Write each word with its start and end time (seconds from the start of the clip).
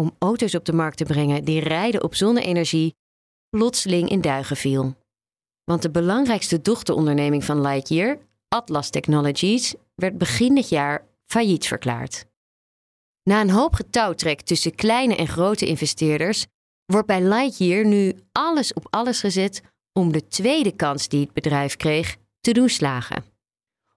om 0.00 0.16
auto's 0.18 0.54
op 0.54 0.64
de 0.64 0.72
markt 0.72 0.96
te 0.96 1.04
brengen 1.04 1.44
die 1.44 1.60
rijden 1.60 2.02
op 2.02 2.14
zonne-energie 2.14 2.94
plotseling 3.48 4.08
in 4.08 4.20
duigen 4.20 4.56
viel. 4.56 4.94
Want 5.64 5.82
de 5.82 5.90
belangrijkste 5.90 6.60
dochteronderneming 6.60 7.44
van 7.44 7.60
Lightyear, 7.60 8.18
Atlas 8.48 8.90
Technologies, 8.90 9.74
werd 9.94 10.18
begin 10.18 10.54
dit 10.54 10.68
jaar 10.68 11.06
failliet 11.26 11.66
verklaard. 11.66 12.26
Na 13.22 13.40
een 13.40 13.50
hoop 13.50 13.74
getouwtrek 13.74 14.40
tussen 14.40 14.74
kleine 14.74 15.16
en 15.16 15.28
grote 15.28 15.66
investeerders 15.66 16.46
wordt 16.84 17.06
bij 17.06 17.22
Lightyear 17.22 17.86
nu 17.86 18.14
alles 18.32 18.72
op 18.72 18.86
alles 18.90 19.20
gezet 19.20 19.62
om 19.92 20.12
de 20.12 20.26
tweede 20.26 20.76
kans 20.76 21.08
die 21.08 21.20
het 21.20 21.32
bedrijf 21.32 21.76
kreeg 21.76 22.16
te 22.40 22.52
doen 22.52 22.68
slagen. 22.68 23.24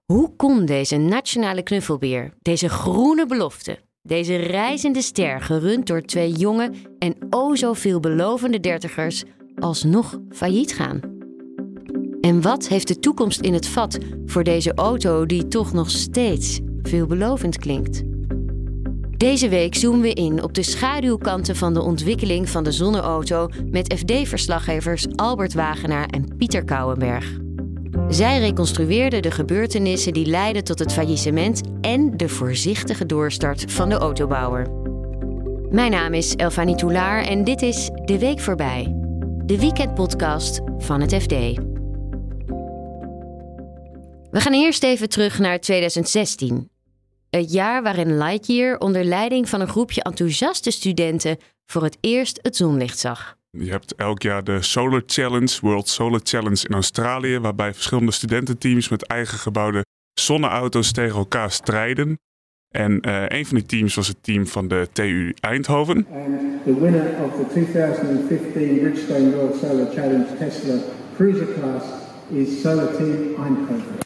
Hoe 0.04 0.36
kon 0.36 0.64
deze 0.64 0.96
nationale 0.96 1.62
knuffelbeer, 1.62 2.34
deze 2.42 2.68
groene 2.68 3.26
belofte, 3.26 3.78
deze 4.08 4.36
reizende 4.36 5.02
ster, 5.02 5.40
gerund 5.40 5.86
door 5.86 6.02
twee 6.02 6.32
jonge 6.32 6.70
en 6.98 7.14
o 7.30 7.54
zo 7.54 7.72
veelbelovende 7.72 8.60
dertigers, 8.60 9.24
alsnog 9.58 10.18
failliet 10.30 10.74
gaan? 10.74 11.00
En 12.20 12.42
wat 12.42 12.68
heeft 12.68 12.88
de 12.88 12.98
toekomst 12.98 13.40
in 13.40 13.52
het 13.52 13.66
vat 13.66 13.98
voor 14.26 14.44
deze 14.44 14.74
auto 14.74 15.26
die 15.26 15.48
toch 15.48 15.72
nog 15.72 15.90
steeds 15.90 16.60
veelbelovend 16.82 17.58
klinkt? 17.58 18.02
Deze 19.16 19.48
week 19.48 19.74
zoomen 19.74 20.00
we 20.00 20.12
in 20.12 20.42
op 20.42 20.54
de 20.54 20.62
schaduwkanten 20.62 21.56
van 21.56 21.74
de 21.74 21.82
ontwikkeling 21.82 22.48
van 22.48 22.64
de 22.64 22.72
zonneauto 22.72 23.48
met 23.70 23.94
FD-verslaggevers 23.96 25.06
Albert 25.16 25.54
Wagenaar 25.54 26.06
en 26.06 26.36
Pieter 26.36 26.64
Kouwenberg. 26.64 27.36
Zij 28.08 28.38
reconstrueerden 28.38 29.22
de 29.22 29.30
gebeurtenissen 29.30 30.12
die 30.12 30.26
leidden 30.26 30.64
tot 30.64 30.78
het 30.78 30.92
faillissement 30.92 31.60
en 31.80 32.16
de 32.16 32.28
voorzichtige 32.28 33.06
doorstart 33.06 33.72
van 33.72 33.88
de 33.88 33.94
autobouwer. 33.94 34.66
Mijn 35.70 35.90
naam 35.90 36.14
is 36.14 36.34
Elfanie 36.34 36.76
Toulaar 36.76 37.24
en 37.24 37.44
dit 37.44 37.62
is 37.62 37.90
De 38.04 38.18
Week 38.18 38.40
Voorbij, 38.40 38.94
de 39.44 39.58
weekendpodcast 39.58 40.60
van 40.78 41.00
het 41.00 41.14
FD. 41.14 41.32
We 44.30 44.40
gaan 44.40 44.52
eerst 44.52 44.82
even 44.82 45.08
terug 45.08 45.38
naar 45.38 45.60
2016. 45.60 46.70
Het 47.30 47.52
jaar 47.52 47.82
waarin 47.82 48.18
Lightyear 48.18 48.78
onder 48.78 49.04
leiding 49.04 49.48
van 49.48 49.60
een 49.60 49.68
groepje 49.68 50.02
enthousiaste 50.02 50.70
studenten 50.70 51.36
voor 51.66 51.82
het 51.82 51.98
eerst 52.00 52.38
het 52.42 52.56
zonlicht 52.56 52.98
zag. 52.98 53.36
Je 53.56 53.70
hebt 53.70 53.94
elk 53.94 54.22
jaar 54.22 54.44
de 54.44 54.62
Solar 54.62 55.02
Challenge, 55.06 55.58
World 55.60 55.88
Solar 55.88 56.20
Challenge 56.22 56.66
in 56.68 56.74
Australië, 56.74 57.38
waarbij 57.38 57.74
verschillende 57.74 58.12
studententeams 58.12 58.88
met 58.88 59.06
eigen 59.06 59.38
gebouwde 59.38 59.84
zonneauto's 60.20 60.92
tegen 60.92 61.16
elkaar 61.16 61.50
strijden. 61.50 62.18
En 62.68 63.08
uh, 63.08 63.24
een 63.28 63.46
van 63.46 63.56
die 63.56 63.66
teams 63.66 63.94
was 63.94 64.08
het 64.08 64.22
team 64.22 64.46
van 64.46 64.68
de 64.68 64.88
TU 64.92 65.34
Eindhoven. 65.40 66.06
And 66.12 66.64
the 66.64 66.80
winner 66.80 67.22
of 67.22 67.34
the 67.36 67.46
2015 67.52 68.78
Bridgestone 68.78 69.30
World 69.30 69.56
Solar 69.56 69.92
Challenge 69.92 70.26
Tesla 70.38 70.74
Cruiser 71.16 71.46
Class 71.58 71.86
is 72.30 72.60
Solar 72.60 72.96
Team 72.96 73.34
Eindhoven. 73.44 73.98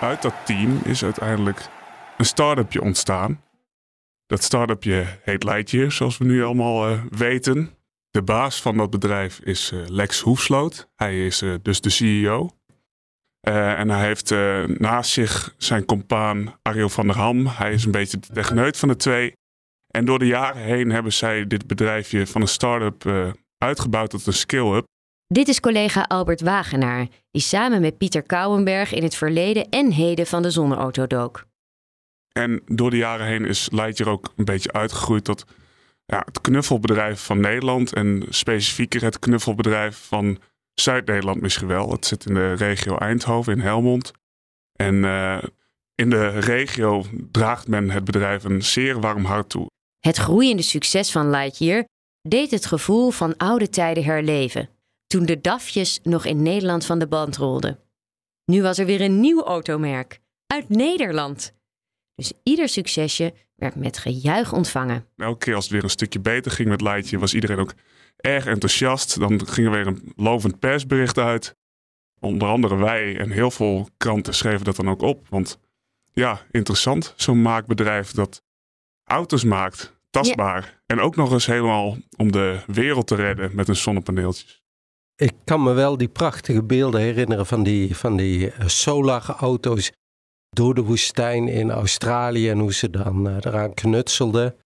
Uit 0.00 0.22
dat 0.22 0.34
team 0.44 0.80
is 0.84 1.04
uiteindelijk 1.04 1.68
een 2.16 2.24
start-upje 2.24 2.82
ontstaan. 2.82 3.40
Dat 4.28 4.42
start-upje 4.42 5.06
heet 5.22 5.44
Lightyear, 5.44 5.92
zoals 5.92 6.18
we 6.18 6.24
nu 6.24 6.44
allemaal 6.44 6.90
uh, 6.90 7.02
weten. 7.10 7.70
De 8.10 8.22
baas 8.22 8.62
van 8.62 8.76
dat 8.76 8.90
bedrijf 8.90 9.38
is 9.38 9.72
uh, 9.72 9.86
Lex 9.86 10.20
Hoefsloot. 10.20 10.88
Hij 10.96 11.26
is 11.26 11.42
uh, 11.42 11.54
dus 11.62 11.80
de 11.80 11.90
CEO. 11.90 12.50
en 13.40 13.90
hij 13.90 14.06
heeft 14.06 14.30
naast 14.78 15.10
zich 15.10 15.54
zijn 15.56 15.84
compaan 15.84 16.58
Ariel 16.62 16.88
van 16.88 17.06
der 17.06 17.16
Ham. 17.16 17.46
Hij 17.46 17.72
is 17.72 17.84
een 17.84 17.90
beetje 17.90 18.18
de 18.18 18.32
techneut 18.32 18.76
van 18.76 18.88
de 18.88 18.96
twee. 18.96 19.32
En 19.86 20.04
door 20.04 20.18
de 20.18 20.26
jaren 20.26 20.62
heen 20.62 20.90
hebben 20.90 21.12
zij 21.12 21.46
dit 21.46 21.66
bedrijfje 21.66 22.26
van 22.26 22.40
een 22.40 22.48
start-up 22.48 23.34
uitgebouwd 23.58 24.10
tot 24.10 24.26
een 24.26 24.32
scale-up. 24.32 24.84
Dit 25.26 25.48
is 25.48 25.60
collega 25.60 26.02
Albert 26.02 26.40
Wagenaar, 26.40 27.06
die 27.30 27.42
samen 27.42 27.80
met 27.80 27.98
Pieter 27.98 28.22
Kouwenberg 28.22 28.92
in 28.92 29.02
het 29.02 29.14
verleden 29.14 29.68
en 29.68 29.92
heden 29.92 30.26
van 30.26 30.42
de 30.42 30.50
zonneauto 30.50 31.06
dook. 31.06 31.46
En 32.38 32.62
door 32.66 32.90
de 32.90 32.96
jaren 32.96 33.26
heen 33.26 33.44
is 33.44 33.68
Lightyear 33.70 34.10
ook 34.10 34.32
een 34.36 34.44
beetje 34.44 34.72
uitgegroeid 34.72 35.24
tot 35.24 35.44
ja, 36.04 36.22
het 36.24 36.40
knuffelbedrijf 36.40 37.20
van 37.20 37.40
Nederland. 37.40 37.92
En 37.92 38.24
specifieker 38.28 39.02
het 39.02 39.18
knuffelbedrijf 39.18 39.96
van 40.06 40.38
Zuid-Nederland 40.74 41.40
misschien 41.40 41.66
wel. 41.66 41.90
Het 41.90 42.06
zit 42.06 42.26
in 42.26 42.34
de 42.34 42.52
regio 42.52 42.96
Eindhoven, 42.96 43.52
in 43.52 43.60
Helmond. 43.60 44.12
En 44.72 44.94
uh, 44.94 45.42
in 45.94 46.10
de 46.10 46.28
regio 46.28 47.04
draagt 47.32 47.68
men 47.68 47.90
het 47.90 48.04
bedrijf 48.04 48.44
een 48.44 48.62
zeer 48.62 49.00
warm 49.00 49.24
hart 49.24 49.48
toe. 49.48 49.66
Het 50.00 50.16
groeiende 50.16 50.62
succes 50.62 51.12
van 51.12 51.30
Lightyear 51.30 51.84
deed 52.28 52.50
het 52.50 52.66
gevoel 52.66 53.10
van 53.10 53.36
oude 53.36 53.68
tijden 53.68 54.04
herleven. 54.04 54.68
Toen 55.06 55.26
de 55.26 55.40
DAFjes 55.40 56.00
nog 56.02 56.24
in 56.24 56.42
Nederland 56.42 56.84
van 56.84 56.98
de 56.98 57.06
band 57.06 57.36
rolden. 57.36 57.78
Nu 58.44 58.62
was 58.62 58.78
er 58.78 58.86
weer 58.86 59.00
een 59.00 59.20
nieuw 59.20 59.44
automerk. 59.44 60.20
Uit 60.46 60.68
Nederland. 60.68 61.56
Dus 62.18 62.32
ieder 62.42 62.68
succesje 62.68 63.34
werd 63.56 63.74
met 63.74 63.98
gejuich 63.98 64.52
ontvangen. 64.52 65.06
Elke 65.16 65.38
keer 65.38 65.54
als 65.54 65.64
het 65.64 65.72
weer 65.72 65.84
een 65.84 65.90
stukje 65.90 66.20
beter 66.20 66.50
ging 66.50 66.68
met 66.68 66.80
Lightje, 66.80 67.18
was 67.18 67.34
iedereen 67.34 67.58
ook 67.58 67.74
erg 68.16 68.46
enthousiast. 68.46 69.18
Dan 69.18 69.46
ging 69.46 69.66
er 69.66 69.72
weer 69.72 69.86
een 69.86 70.12
lovend 70.16 70.58
persbericht 70.58 71.18
uit. 71.18 71.56
Onder 72.20 72.48
andere 72.48 72.76
wij 72.76 73.18
en 73.18 73.30
heel 73.30 73.50
veel 73.50 73.88
kranten 73.96 74.34
schreven 74.34 74.64
dat 74.64 74.76
dan 74.76 74.88
ook 74.88 75.02
op. 75.02 75.26
Want 75.28 75.58
ja, 76.12 76.40
interessant, 76.50 77.14
zo'n 77.16 77.42
maakbedrijf 77.42 78.10
dat 78.10 78.42
auto's 79.04 79.44
maakt, 79.44 80.00
tastbaar. 80.10 80.82
En 80.86 81.00
ook 81.00 81.16
nog 81.16 81.32
eens 81.32 81.46
helemaal 81.46 81.96
om 82.16 82.32
de 82.32 82.60
wereld 82.66 83.06
te 83.06 83.14
redden 83.14 83.54
met 83.54 83.66
hun 83.66 83.76
zonnepaneeltjes. 83.76 84.62
Ik 85.16 85.32
kan 85.44 85.62
me 85.62 85.72
wel 85.72 85.96
die 85.96 86.08
prachtige 86.08 86.62
beelden 86.62 87.00
herinneren 87.00 87.46
van 87.46 87.62
die, 87.62 87.96
van 87.96 88.16
die 88.16 88.50
eh, 88.50 88.66
solarauto's 88.66 89.92
door 90.50 90.74
de 90.74 90.82
woestijn 90.82 91.48
in 91.48 91.70
Australië 91.70 92.48
en 92.50 92.58
hoe 92.58 92.74
ze 92.74 92.90
dan 92.90 93.28
uh, 93.28 93.36
eraan 93.40 93.74
knutselden. 93.74 94.56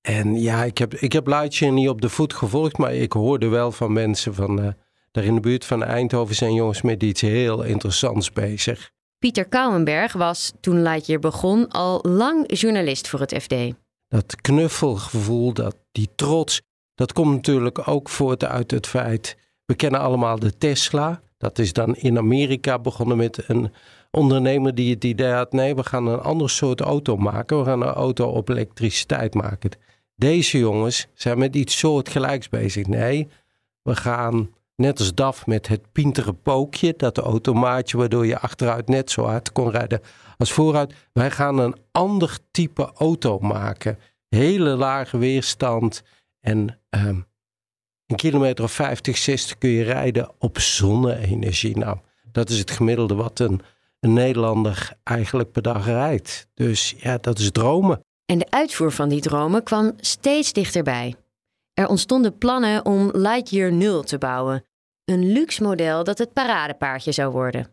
En 0.00 0.40
ja, 0.40 0.64
ik 0.64 0.78
heb, 0.78 0.94
ik 0.94 1.12
heb 1.12 1.26
Luitje 1.26 1.70
niet 1.70 1.88
op 1.88 2.00
de 2.00 2.08
voet 2.08 2.34
gevolgd, 2.34 2.78
maar 2.78 2.94
ik 2.94 3.12
hoorde 3.12 3.48
wel 3.48 3.72
van 3.72 3.92
mensen 3.92 4.34
van 4.34 4.60
uh, 4.60 4.68
daar 5.10 5.24
in 5.24 5.34
de 5.34 5.40
buurt 5.40 5.64
van 5.64 5.82
Eindhoven 5.82 6.34
zijn 6.34 6.54
jongens 6.54 6.82
met 6.82 7.02
iets 7.02 7.20
heel 7.20 7.62
interessants 7.62 8.32
bezig. 8.32 8.90
Pieter 9.18 9.48
Kouwenberg 9.48 10.12
was 10.12 10.52
toen 10.60 10.82
Lightyear 10.82 11.20
begon 11.20 11.68
al 11.68 11.98
lang 12.02 12.58
journalist 12.58 13.08
voor 13.08 13.20
het 13.20 13.34
FD. 13.42 13.54
Dat 14.08 14.40
knuffelgevoel, 14.40 15.52
dat, 15.52 15.76
die 15.92 16.08
trots, 16.14 16.60
dat 16.94 17.12
komt 17.12 17.34
natuurlijk 17.34 17.88
ook 17.88 18.08
voort 18.08 18.44
uit 18.44 18.70
het 18.70 18.86
feit... 18.86 19.36
we 19.66 19.74
kennen 19.74 20.00
allemaal 20.00 20.38
de 20.38 20.58
Tesla. 20.58 21.20
Dat 21.38 21.58
is 21.58 21.72
dan 21.72 21.96
in 21.96 22.18
Amerika 22.18 22.78
begonnen 22.78 23.16
met 23.16 23.48
een 23.48 23.72
ondernemer 24.10 24.74
die 24.74 24.94
het 24.94 25.04
idee 25.04 25.32
had: 25.32 25.52
nee, 25.52 25.74
we 25.74 25.84
gaan 25.84 26.06
een 26.06 26.20
ander 26.20 26.50
soort 26.50 26.80
auto 26.80 27.16
maken. 27.16 27.58
We 27.58 27.64
gaan 27.64 27.82
een 27.82 27.88
auto 27.88 28.28
op 28.28 28.48
elektriciteit 28.48 29.34
maken. 29.34 29.70
Deze 30.16 30.58
jongens 30.58 31.06
zijn 31.14 31.38
met 31.38 31.56
iets 31.56 31.78
soortgelijks 31.78 32.48
bezig. 32.48 32.86
Nee, 32.86 33.28
we 33.82 33.96
gaan 33.96 34.50
net 34.76 34.98
als 34.98 35.14
DAF 35.14 35.46
met 35.46 35.68
het 35.68 35.92
pintere 35.92 36.32
pookje, 36.32 36.94
dat 36.96 37.18
automaatje 37.18 37.96
waardoor 37.96 38.26
je 38.26 38.38
achteruit 38.38 38.88
net 38.88 39.10
zo 39.10 39.24
hard 39.24 39.52
kon 39.52 39.70
rijden 39.70 40.00
als 40.36 40.52
vooruit. 40.52 40.94
Wij 41.12 41.30
gaan 41.30 41.58
een 41.58 41.76
ander 41.92 42.38
type 42.50 42.92
auto 42.94 43.38
maken. 43.38 43.98
Hele 44.28 44.70
lage 44.76 45.18
weerstand 45.18 46.02
en 46.40 46.78
um, 46.90 47.26
een 48.06 48.16
kilometer 48.16 48.64
of 48.64 48.72
50, 48.72 49.16
60 49.16 49.58
kun 49.58 49.70
je 49.70 49.82
rijden 49.82 50.32
op 50.38 50.58
zonne-energie. 50.58 51.76
Nou, 51.78 51.98
dat 52.32 52.50
is 52.50 52.58
het 52.58 52.70
gemiddelde 52.70 53.14
wat 53.14 53.38
een 53.38 53.60
een 54.04 54.12
Nederlander 54.12 54.92
eigenlijk 55.04 55.52
per 55.52 55.62
dag 55.62 55.86
rijdt. 55.86 56.46
Dus 56.54 56.94
ja, 56.98 57.18
dat 57.18 57.38
is 57.38 57.50
dromen. 57.50 58.04
En 58.26 58.38
de 58.38 58.50
uitvoer 58.50 58.92
van 58.92 59.08
die 59.08 59.20
dromen 59.20 59.62
kwam 59.62 59.92
steeds 59.96 60.52
dichterbij. 60.52 61.14
Er 61.72 61.88
ontstonden 61.88 62.38
plannen 62.38 62.84
om 62.84 63.10
Lightyear 63.12 63.72
0 63.72 64.02
te 64.02 64.18
bouwen. 64.18 64.64
Een 65.04 65.32
luxe 65.32 65.62
model 65.62 66.04
dat 66.04 66.18
het 66.18 66.32
paradepaardje 66.32 67.12
zou 67.12 67.32
worden. 67.32 67.68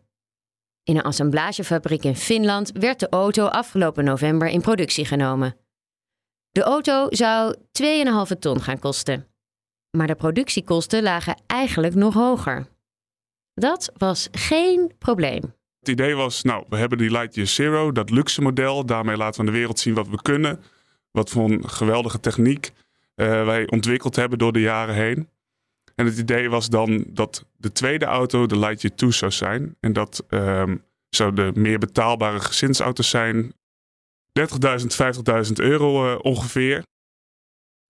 In 0.82 0.96
een 0.96 1.02
assemblagefabriek 1.02 2.04
in 2.04 2.16
Finland 2.16 2.70
werd 2.72 3.00
de 3.00 3.08
auto 3.08 3.46
afgelopen 3.46 4.04
november 4.04 4.48
in 4.48 4.60
productie 4.60 5.04
genomen. 5.04 5.56
De 6.50 6.62
auto 6.62 7.06
zou 7.10 7.56
2,5 8.32 8.38
ton 8.38 8.60
gaan 8.60 8.78
kosten. 8.78 9.26
Maar 9.96 10.06
de 10.06 10.14
productiekosten 10.14 11.02
lagen 11.02 11.42
eigenlijk 11.46 11.94
nog 11.94 12.14
hoger. 12.14 12.66
Dat 13.54 13.92
was 13.96 14.28
geen 14.32 14.92
probleem. 14.98 15.54
Het 15.78 15.88
idee 15.88 16.14
was, 16.14 16.42
nou, 16.42 16.64
we 16.68 16.76
hebben 16.76 16.98
die 16.98 17.10
Lightyear 17.10 17.48
Zero, 17.48 17.92
dat 17.92 18.10
luxe 18.10 18.42
model. 18.42 18.86
Daarmee 18.86 19.16
laten 19.16 19.40
we 19.40 19.46
aan 19.46 19.52
de 19.52 19.58
wereld 19.58 19.78
zien 19.78 19.94
wat 19.94 20.08
we 20.08 20.22
kunnen. 20.22 20.62
Wat 21.10 21.30
voor 21.30 21.50
een 21.50 21.68
geweldige 21.68 22.20
techniek 22.20 22.70
uh, 23.16 23.44
wij 23.44 23.70
ontwikkeld 23.70 24.16
hebben 24.16 24.38
door 24.38 24.52
de 24.52 24.60
jaren 24.60 24.94
heen. 24.94 25.28
En 25.94 26.06
het 26.06 26.18
idee 26.18 26.50
was 26.50 26.68
dan 26.68 27.04
dat 27.08 27.44
de 27.56 27.72
tweede 27.72 28.04
auto 28.04 28.46
de 28.46 28.58
Lightyear 28.58 28.96
2 28.96 29.10
zou 29.10 29.30
zijn. 29.30 29.76
En 29.80 29.92
dat 29.92 30.24
um, 30.28 30.84
zou 31.08 31.34
de 31.34 31.50
meer 31.54 31.78
betaalbare 31.78 32.40
gezinsauto's 32.40 33.10
zijn. 33.10 33.52
30.000, 34.40 34.46
50.000 35.46 35.52
euro 35.52 36.12
uh, 36.12 36.18
ongeveer. 36.22 36.82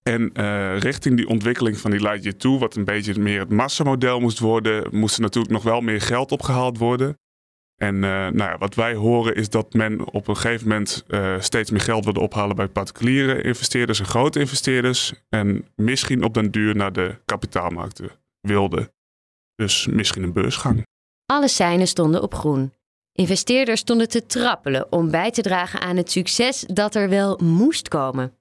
En 0.02 0.30
uh, 0.34 0.78
richting 0.78 1.16
die 1.16 1.28
ontwikkeling 1.28 1.78
van 1.78 1.90
die 1.90 2.00
Lightyear 2.00 2.36
2, 2.36 2.58
wat 2.58 2.76
een 2.76 2.84
beetje 2.84 3.20
meer 3.20 3.40
het 3.40 3.50
massamodel 3.50 4.20
moest 4.20 4.38
worden, 4.38 4.88
moest 4.96 5.16
er 5.16 5.22
natuurlijk 5.22 5.52
nog 5.52 5.62
wel 5.62 5.80
meer 5.80 6.00
geld 6.00 6.32
opgehaald 6.32 6.78
worden. 6.78 7.16
En 7.76 7.94
uh, 7.94 8.00
nou 8.00 8.36
ja, 8.36 8.58
wat 8.58 8.74
wij 8.74 8.94
horen 8.94 9.34
is 9.34 9.48
dat 9.48 9.72
men 9.72 10.12
op 10.12 10.28
een 10.28 10.36
gegeven 10.36 10.68
moment 10.68 11.04
uh, 11.08 11.40
steeds 11.40 11.70
meer 11.70 11.80
geld 11.80 12.04
wilde 12.04 12.20
ophalen 12.20 12.56
bij 12.56 12.68
particuliere 12.68 13.42
investeerders 13.42 13.98
en 13.98 14.06
grote 14.06 14.40
investeerders. 14.40 15.12
En 15.28 15.66
misschien 15.76 16.24
op 16.24 16.34
den 16.34 16.50
duur 16.50 16.76
naar 16.76 16.92
de 16.92 17.16
kapitaalmarkten 17.24 18.10
wilde. 18.40 18.92
Dus 19.54 19.86
misschien 19.86 20.22
een 20.22 20.32
beursgang. 20.32 20.86
Alle 21.26 21.48
seinen 21.48 21.88
stonden 21.88 22.22
op 22.22 22.34
groen. 22.34 22.72
Investeerders 23.12 23.80
stonden 23.80 24.08
te 24.08 24.26
trappelen 24.26 24.92
om 24.92 25.10
bij 25.10 25.30
te 25.30 25.42
dragen 25.42 25.80
aan 25.80 25.96
het 25.96 26.10
succes 26.10 26.64
dat 26.66 26.94
er 26.94 27.08
wel 27.08 27.38
moest 27.42 27.88
komen. 27.88 28.36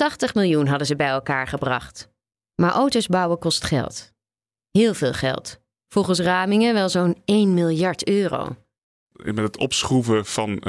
80 0.00 0.34
miljoen 0.34 0.66
hadden 0.66 0.86
ze 0.86 0.96
bij 0.96 1.08
elkaar 1.08 1.46
gebracht. 1.46 2.08
Maar 2.54 2.70
auto's 2.70 3.06
bouwen 3.06 3.38
kost 3.38 3.64
geld. 3.64 4.12
Heel 4.70 4.94
veel 4.94 5.12
geld. 5.12 5.60
Volgens 5.88 6.20
Ramingen 6.20 6.74
wel 6.74 6.88
zo'n 6.88 7.16
1 7.24 7.54
miljard 7.54 8.08
euro. 8.08 8.56
Met 9.12 9.38
het 9.38 9.56
opschroeven 9.56 10.26
van 10.26 10.50
uh, 10.50 10.64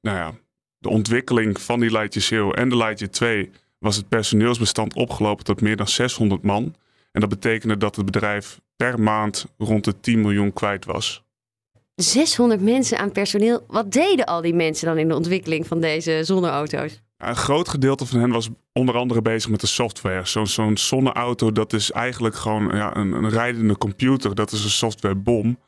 nou 0.00 0.16
ja, 0.18 0.34
de 0.78 0.88
ontwikkeling 0.88 1.60
van 1.60 1.80
die 1.80 1.90
Lightyear 1.90 2.26
Zero 2.26 2.52
en 2.52 2.68
de 2.68 2.76
Lightyear 2.76 3.10
2 3.10 3.50
was 3.78 3.96
het 3.96 4.08
personeelsbestand 4.08 4.94
opgelopen 4.94 5.44
tot 5.44 5.60
meer 5.60 5.76
dan 5.76 5.88
600 5.88 6.42
man. 6.42 6.74
En 7.12 7.20
dat 7.20 7.28
betekende 7.28 7.76
dat 7.76 7.96
het 7.96 8.04
bedrijf 8.04 8.60
per 8.76 9.00
maand 9.00 9.46
rond 9.58 9.84
de 9.84 10.00
10 10.00 10.20
miljoen 10.20 10.52
kwijt 10.52 10.84
was. 10.84 11.24
600 11.94 12.60
mensen 12.60 12.98
aan 12.98 13.12
personeel. 13.12 13.64
Wat 13.66 13.92
deden 13.92 14.24
al 14.24 14.40
die 14.40 14.54
mensen 14.54 14.86
dan 14.86 14.98
in 14.98 15.08
de 15.08 15.14
ontwikkeling 15.14 15.66
van 15.66 15.80
deze 15.80 16.20
zonneauto's? 16.24 17.03
Een 17.16 17.36
groot 17.36 17.68
gedeelte 17.68 18.06
van 18.06 18.20
hen 18.20 18.30
was 18.30 18.48
onder 18.72 18.96
andere 18.96 19.22
bezig 19.22 19.50
met 19.50 19.60
de 19.60 19.66
software. 19.66 20.26
Zo'n 20.26 20.46
zo'n 20.46 20.76
zonneauto, 20.76 21.52
dat 21.52 21.72
is 21.72 21.90
eigenlijk 21.90 22.34
gewoon 22.34 22.76
ja, 22.76 22.96
een, 22.96 23.12
een, 23.12 23.28
rijdende 23.28 23.78
computer. 23.78 24.34
Dat 24.34 24.52
is 24.52 24.64
een 24.64 24.70
softwarebom. 24.70 25.58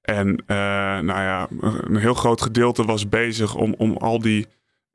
En 0.00 0.28
uh, 0.28 0.56
nou 0.98 1.06
ja, 1.06 1.48
een 1.60 1.96
heel 1.96 2.14
groot 2.14 2.42
gedeelte 2.42 2.84
was 2.84 3.08
bezig 3.08 3.54
om, 3.54 3.74
om 3.78 3.96
al 3.96 4.18
die 4.18 4.46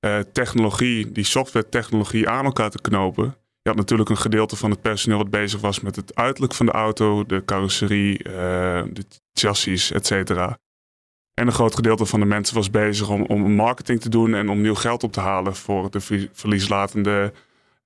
uh, 0.05 0.19
technologie, 0.19 1.11
die 1.11 1.23
software 1.23 1.69
technologie 1.69 2.29
aan 2.29 2.45
elkaar 2.45 2.69
te 2.69 2.81
knopen. 2.81 3.35
Je 3.61 3.69
had 3.69 3.77
natuurlijk 3.77 4.09
een 4.09 4.17
gedeelte 4.17 4.55
van 4.55 4.69
het 4.69 4.81
personeel 4.81 5.17
wat 5.17 5.29
bezig 5.29 5.61
was 5.61 5.79
met 5.79 5.95
het 5.95 6.15
uiterlijk 6.15 6.53
van 6.53 6.65
de 6.65 6.71
auto, 6.71 7.25
de 7.25 7.45
carrosserie, 7.45 8.27
uh, 8.27 8.33
de 8.91 9.05
chassis, 9.33 9.91
et 9.91 10.05
cetera. 10.05 10.57
En 11.33 11.47
een 11.47 11.53
groot 11.53 11.75
gedeelte 11.75 12.06
van 12.06 12.19
de 12.19 12.25
mensen 12.25 12.56
was 12.56 12.69
bezig 12.69 13.09
om, 13.09 13.25
om 13.25 13.56
marketing 13.56 14.01
te 14.01 14.09
doen 14.09 14.33
en 14.33 14.50
om 14.50 14.62
nieuw 14.62 14.75
geld 14.75 15.03
op 15.03 15.12
te 15.12 15.19
halen 15.19 15.56
voor 15.56 15.91
de 15.91 16.30
verlieslatende 16.33 17.33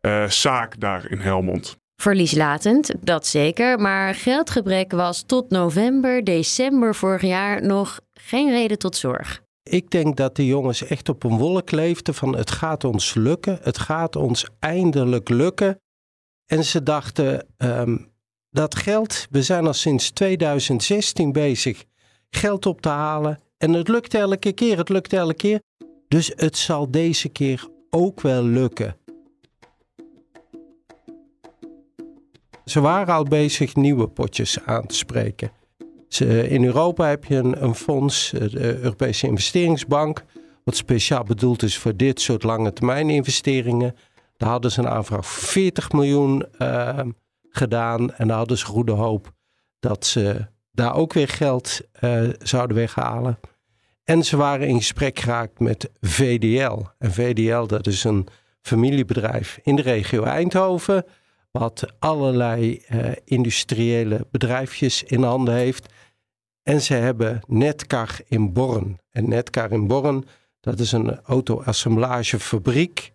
uh, 0.02 0.30
zaak 0.30 0.80
daar 0.80 1.12
in 1.12 1.20
Helmond. 1.20 1.78
Verlieslatend, 2.02 2.94
dat 3.02 3.28
zeker, 3.28 3.80
maar 3.80 4.16
geldgebrek 4.16 4.92
was 4.92 5.24
tot 5.24 5.50
november, 5.50 6.24
december 6.24 6.96
vorig 6.96 7.22
jaar 7.22 7.66
nog 7.66 8.00
geen 8.14 8.50
reden 8.50 8.78
tot 8.78 8.96
zorg. 8.96 9.42
Ik 9.64 9.90
denk 9.90 10.16
dat 10.18 10.36
de 10.36 10.46
jongens 10.46 10.86
echt 10.86 11.10
op 11.10 11.24
een 11.24 11.38
wolk 11.38 11.72
leefden 11.72 12.14
van 12.14 12.36
het 12.36 12.52
gaat 12.52 12.84
ons 12.84 13.14
lukken, 13.14 13.60
het 13.62 13.78
gaat 13.78 14.16
ons 14.16 14.48
eindelijk 14.60 15.30
lukken. 15.30 15.82
En 16.46 16.64
ze 16.64 16.84
dachten, 16.84 17.48
um, 17.58 18.12
dat 18.50 18.76
geld, 18.76 19.28
we 19.30 19.44
zijn 19.44 19.68
al 19.68 19.74
sinds 19.74 20.12
2016 20.12 21.32
bezig 21.32 21.84
geld 22.30 22.66
op 22.66 22.82
te 22.82 22.90
halen. 22.90 23.40
En 23.58 23.74
het 23.74 23.88
lukt 23.88 24.14
elke 24.14 24.52
keer, 24.52 24.78
het 24.78 24.90
lukt 24.90 25.14
elke 25.14 25.34
keer. 25.34 25.62
Dus 26.08 26.32
het 26.36 26.58
zal 26.58 26.92
deze 26.92 27.30
keer 27.30 27.68
ook 27.90 28.22
wel 28.22 28.44
lukken. 28.44 28.96
Ze 32.66 32.80
waren 32.80 33.14
al 33.14 33.24
bezig 33.24 33.76
nieuwe 33.76 34.08
potjes 34.08 34.60
aan 34.66 34.86
te 34.86 34.96
spreken. 34.96 35.52
In 36.50 36.64
Europa 36.64 37.08
heb 37.08 37.26
je 37.26 37.36
een, 37.36 37.64
een, 37.64 37.76
fonds, 37.76 38.30
de 38.30 38.80
Europese 38.82 39.28
Investeringsbank, 39.28 40.24
wat 40.64 40.76
speciaal 40.76 41.24
bedoeld 41.24 41.64
is 41.64 41.78
voor 41.78 41.96
dit 41.96 42.22
soort 42.22 42.44
lange 42.44 42.74
termijn 42.74 43.10
investeringen. 43.10 43.96
Daar 44.38 44.50
hadden 44.50 44.72
ze 44.72 44.80
een 44.80 44.90
aanvraag 44.90 45.26
voor 45.26 45.48
40 45.48 45.92
miljoen 45.92 46.46
uh, 46.60 47.00
gedaan 47.50 48.14
en 48.14 48.28
daar 48.28 48.38
hadden 48.38 48.58
ze 48.58 48.66
goede 48.66 48.92
hoop 48.92 49.32
dat 49.80 50.06
ze 50.06 50.48
daar 50.78 50.96
ook 50.96 51.14
weer 51.14 51.28
geld 51.28 51.82
uh, 52.02 52.30
zouden 52.40 52.78
weghalen. 52.78 53.40
En 54.04 54.24
ze 54.24 54.38
waren 54.38 54.68
in 54.68 54.78
gesprek 54.78 55.20
geraakt 55.20 55.60
met 55.60 55.90
VDL. 56.02 56.82
En 56.98 57.12
VDL, 57.12 57.66
dat 57.66 57.88
is 57.88 58.04
een 58.04 58.28
familiebedrijf 58.62 59.60
in 59.64 59.76
de 59.76 59.82
regio 59.82 60.24
Eindhoven, 60.24 61.06
wat 61.52 61.94
allerlei 62.00 62.84
uh, 62.90 63.12
industriële 63.26 64.28
bedrijfjes 64.32 65.04
in 65.04 65.24
handen 65.24 65.54
heeft. 65.54 65.94
En 66.64 66.82
ze 66.82 66.94
hebben 66.94 67.42
Netcar 67.48 68.20
in 68.28 68.54
Born. 68.54 69.00
En 69.12 69.30
Netcar 69.30 69.72
in 69.72 69.88
Born, 69.88 70.26
dat 70.60 70.80
is 70.80 70.92
een 70.92 71.20
auto-assemblagefabriek 71.22 73.12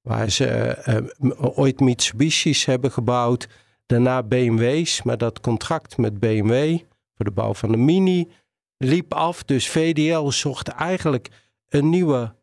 waar 0.00 0.30
ze 0.30 0.78
uh, 1.20 1.58
ooit 1.58 1.80
Mitsubishi's 1.80 2.64
hebben 2.64 2.92
gebouwd. 2.92 3.48
Daarna 3.86 4.22
BMW's, 4.22 5.02
maar 5.02 5.18
dat 5.18 5.40
contract 5.40 5.96
met 5.96 6.20
BMW 6.20 6.78
de 7.24 7.30
bouw 7.30 7.54
van 7.54 7.70
de 7.70 7.76
Mini 7.76 8.30
liep 8.76 9.14
af. 9.14 9.42
Dus 9.42 9.68
VDL 9.68 10.30
zocht 10.30 10.68
eigenlijk 10.68 11.28
een 11.68 11.88
nieuwe 11.88 12.34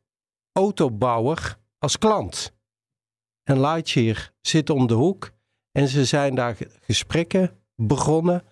autobouwer 0.51 1.57
als 1.77 1.97
klant. 1.97 2.53
En 3.43 3.59
Lightyear 3.59 4.31
zit 4.41 4.69
om 4.69 4.87
de 4.87 4.93
hoek 4.93 5.31
en 5.71 5.87
ze 5.87 6.05
zijn 6.05 6.35
daar 6.35 6.57
gesprekken 6.81 7.51
begonnen. 7.75 8.43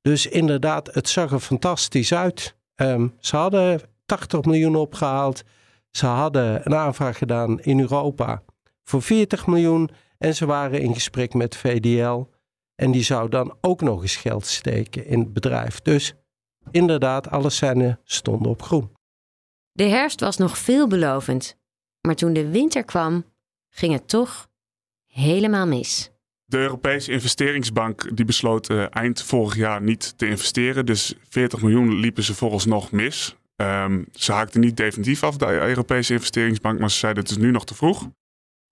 Dus 0.00 0.26
inderdaad, 0.26 0.94
het 0.94 1.08
zag 1.08 1.32
er 1.32 1.40
fantastisch 1.40 2.14
uit. 2.14 2.56
Um, 2.74 3.14
ze 3.20 3.36
hadden 3.36 3.80
80 4.06 4.44
miljoen 4.44 4.76
opgehaald. 4.76 5.42
Ze 5.90 6.06
hadden 6.06 6.60
een 6.64 6.74
aanvraag 6.74 7.18
gedaan 7.18 7.60
in 7.60 7.80
Europa 7.80 8.42
voor 8.82 9.02
40 9.02 9.46
miljoen. 9.46 9.90
En 10.18 10.34
ze 10.34 10.46
waren 10.46 10.80
in 10.80 10.94
gesprek 10.94 11.34
met 11.34 11.56
VDL. 11.56 12.26
En 12.80 12.90
die 12.90 13.02
zou 13.02 13.28
dan 13.28 13.56
ook 13.60 13.80
nog 13.80 14.02
eens 14.02 14.16
geld 14.16 14.46
steken 14.46 15.06
in 15.06 15.18
het 15.18 15.32
bedrijf. 15.32 15.80
Dus 15.80 16.14
inderdaad, 16.70 17.30
alle 17.30 17.50
scènes 17.50 17.96
stonden 18.04 18.50
op 18.50 18.62
groen. 18.62 18.92
De 19.72 19.84
herfst 19.84 20.20
was 20.20 20.36
nog 20.36 20.58
veelbelovend. 20.58 21.56
Maar 22.00 22.14
toen 22.14 22.32
de 22.32 22.48
winter 22.50 22.84
kwam, 22.84 23.24
ging 23.68 23.92
het 23.92 24.08
toch 24.08 24.48
helemaal 25.06 25.66
mis. 25.66 26.10
De 26.44 26.58
Europese 26.58 27.12
investeringsbank 27.12 28.16
die 28.16 28.24
besloot 28.24 28.70
uh, 28.70 28.86
eind 28.90 29.22
vorig 29.22 29.56
jaar 29.56 29.82
niet 29.82 30.18
te 30.18 30.28
investeren. 30.28 30.86
Dus 30.86 31.14
40 31.28 31.62
miljoen 31.62 31.94
liepen 31.94 32.22
ze 32.22 32.34
vooralsnog 32.34 32.90
mis. 32.90 33.36
Um, 33.56 34.06
ze 34.12 34.32
haakten 34.32 34.60
niet 34.60 34.76
definitief 34.76 35.22
af, 35.22 35.36
de 35.36 35.46
Europese 35.46 36.12
investeringsbank, 36.12 36.78
maar 36.78 36.90
ze 36.90 36.98
zeiden 36.98 37.22
het 37.22 37.32
is 37.32 37.38
nu 37.38 37.50
nog 37.50 37.64
te 37.64 37.74
vroeg. 37.74 38.08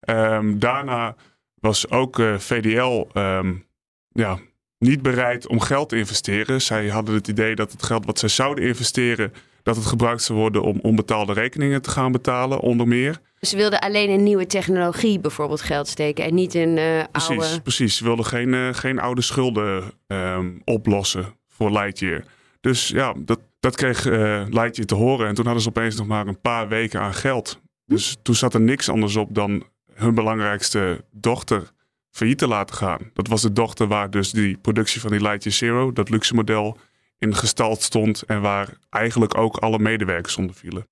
Um, 0.08 0.58
daarna 0.58 1.16
was 1.54 1.90
ook 1.90 2.18
uh, 2.18 2.38
VDL 2.38 3.18
um, 3.18 3.66
ja, 4.16 4.38
niet 4.78 5.02
bereid 5.02 5.48
om 5.48 5.60
geld 5.60 5.88
te 5.88 5.96
investeren. 5.96 6.62
Zij 6.62 6.88
hadden 6.88 7.14
het 7.14 7.28
idee 7.28 7.54
dat 7.54 7.72
het 7.72 7.82
geld 7.82 8.06
wat 8.06 8.18
zij 8.18 8.28
zouden 8.28 8.64
investeren, 8.64 9.32
dat 9.62 9.76
het 9.76 9.86
gebruikt 9.86 10.22
zou 10.22 10.38
worden 10.38 10.62
om 10.62 10.78
onbetaalde 10.82 11.32
rekeningen 11.32 11.82
te 11.82 11.90
gaan 11.90 12.12
betalen, 12.12 12.60
onder 12.60 12.88
meer. 12.88 13.20
Ze 13.40 13.56
wilden 13.56 13.80
alleen 13.80 14.08
in 14.08 14.22
nieuwe 14.22 14.46
technologie 14.46 15.20
bijvoorbeeld 15.20 15.60
geld 15.60 15.88
steken 15.88 16.24
en 16.24 16.34
niet 16.34 16.54
in 16.54 16.76
uh, 16.76 17.02
precies, 17.12 17.30
oude... 17.30 17.60
Precies, 17.62 17.96
ze 17.96 18.04
wilden 18.04 18.24
geen, 18.24 18.52
uh, 18.52 18.68
geen 18.72 18.98
oude 18.98 19.22
schulden 19.22 19.92
um, 20.06 20.60
oplossen 20.64 21.36
voor 21.48 21.70
Lightyear. 21.70 22.24
Dus 22.60 22.88
ja, 22.88 23.14
dat, 23.18 23.40
dat 23.60 23.76
kreeg 23.76 24.06
uh, 24.06 24.42
Lightyear 24.48 24.86
te 24.86 24.94
horen. 24.94 25.28
En 25.28 25.34
toen 25.34 25.44
hadden 25.44 25.62
ze 25.62 25.68
opeens 25.68 25.96
nog 25.96 26.06
maar 26.06 26.26
een 26.26 26.40
paar 26.40 26.68
weken 26.68 27.00
aan 27.00 27.14
geld. 27.14 27.60
Dus 27.84 28.16
toen 28.22 28.34
zat 28.34 28.54
er 28.54 28.60
niks 28.60 28.88
anders 28.88 29.16
op 29.16 29.34
dan 29.34 29.64
hun 29.94 30.14
belangrijkste 30.14 31.04
dochter 31.10 31.70
failliet 32.16 32.38
te 32.38 32.48
laten 32.48 32.76
gaan. 32.76 33.10
Dat 33.12 33.28
was 33.28 33.42
de 33.42 33.52
dochter 33.52 33.86
waar 33.86 34.10
dus 34.10 34.30
die 34.30 34.56
productie 34.58 35.00
van 35.00 35.10
die 35.10 35.20
Lightyear 35.20 35.56
Zero, 35.56 35.92
dat 35.92 36.08
luxe 36.08 36.34
model, 36.34 36.78
in 37.18 37.34
gestald 37.34 37.82
stond 37.82 38.22
en 38.22 38.40
waar 38.40 38.78
eigenlijk 38.90 39.38
ook 39.38 39.56
alle 39.56 39.78
medewerkers 39.78 40.36
onder 40.36 40.54
vielen. 40.54 40.86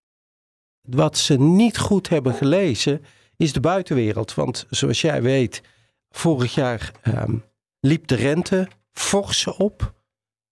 Wat 0.80 1.18
ze 1.18 1.38
niet 1.38 1.78
goed 1.78 2.08
hebben 2.08 2.34
gelezen 2.34 3.04
is 3.36 3.52
de 3.52 3.60
buitenwereld. 3.60 4.34
Want 4.34 4.66
zoals 4.70 5.00
jij 5.00 5.22
weet, 5.22 5.62
vorig 6.10 6.54
jaar 6.54 6.92
ehm, 7.02 7.36
liep 7.80 8.06
de 8.06 8.14
rente 8.14 8.68
fors 8.92 9.46
op 9.46 9.94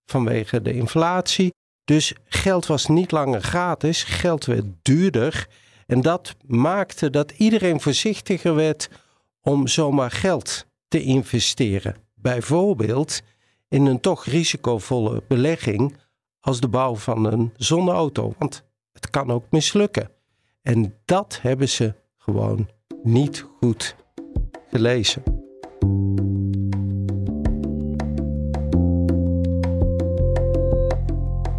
vanwege 0.05 0.61
de 0.61 0.73
inflatie. 0.73 1.53
Dus 1.83 2.13
geld 2.25 2.65
was 2.65 2.87
niet 2.87 3.11
langer 3.11 3.41
gratis, 3.41 4.03
geld 4.03 4.45
werd 4.45 4.65
duurder. 4.81 5.47
En 5.85 6.01
dat 6.01 6.35
maakte 6.45 7.09
dat 7.09 7.31
iedereen 7.31 7.81
voorzichtiger 7.81 8.55
werd 8.55 8.89
om 9.43 9.67
zomaar 9.67 10.11
geld 10.11 10.65
te 10.87 11.01
investeren. 11.01 11.95
Bijvoorbeeld 12.15 13.21
in 13.67 13.85
een 13.85 13.99
toch 13.99 14.25
risicovolle 14.25 15.23
belegging 15.27 15.97
als 16.39 16.59
de 16.59 16.67
bouw 16.67 16.95
van 16.95 17.25
een 17.25 17.53
zonneauto. 17.57 18.33
Want 18.37 18.63
het 18.91 19.09
kan 19.09 19.31
ook 19.31 19.45
mislukken. 19.49 20.09
En 20.61 20.95
dat 21.05 21.39
hebben 21.41 21.69
ze 21.69 21.93
gewoon 22.17 22.69
niet 23.03 23.45
goed 23.59 23.95
gelezen. 24.69 25.23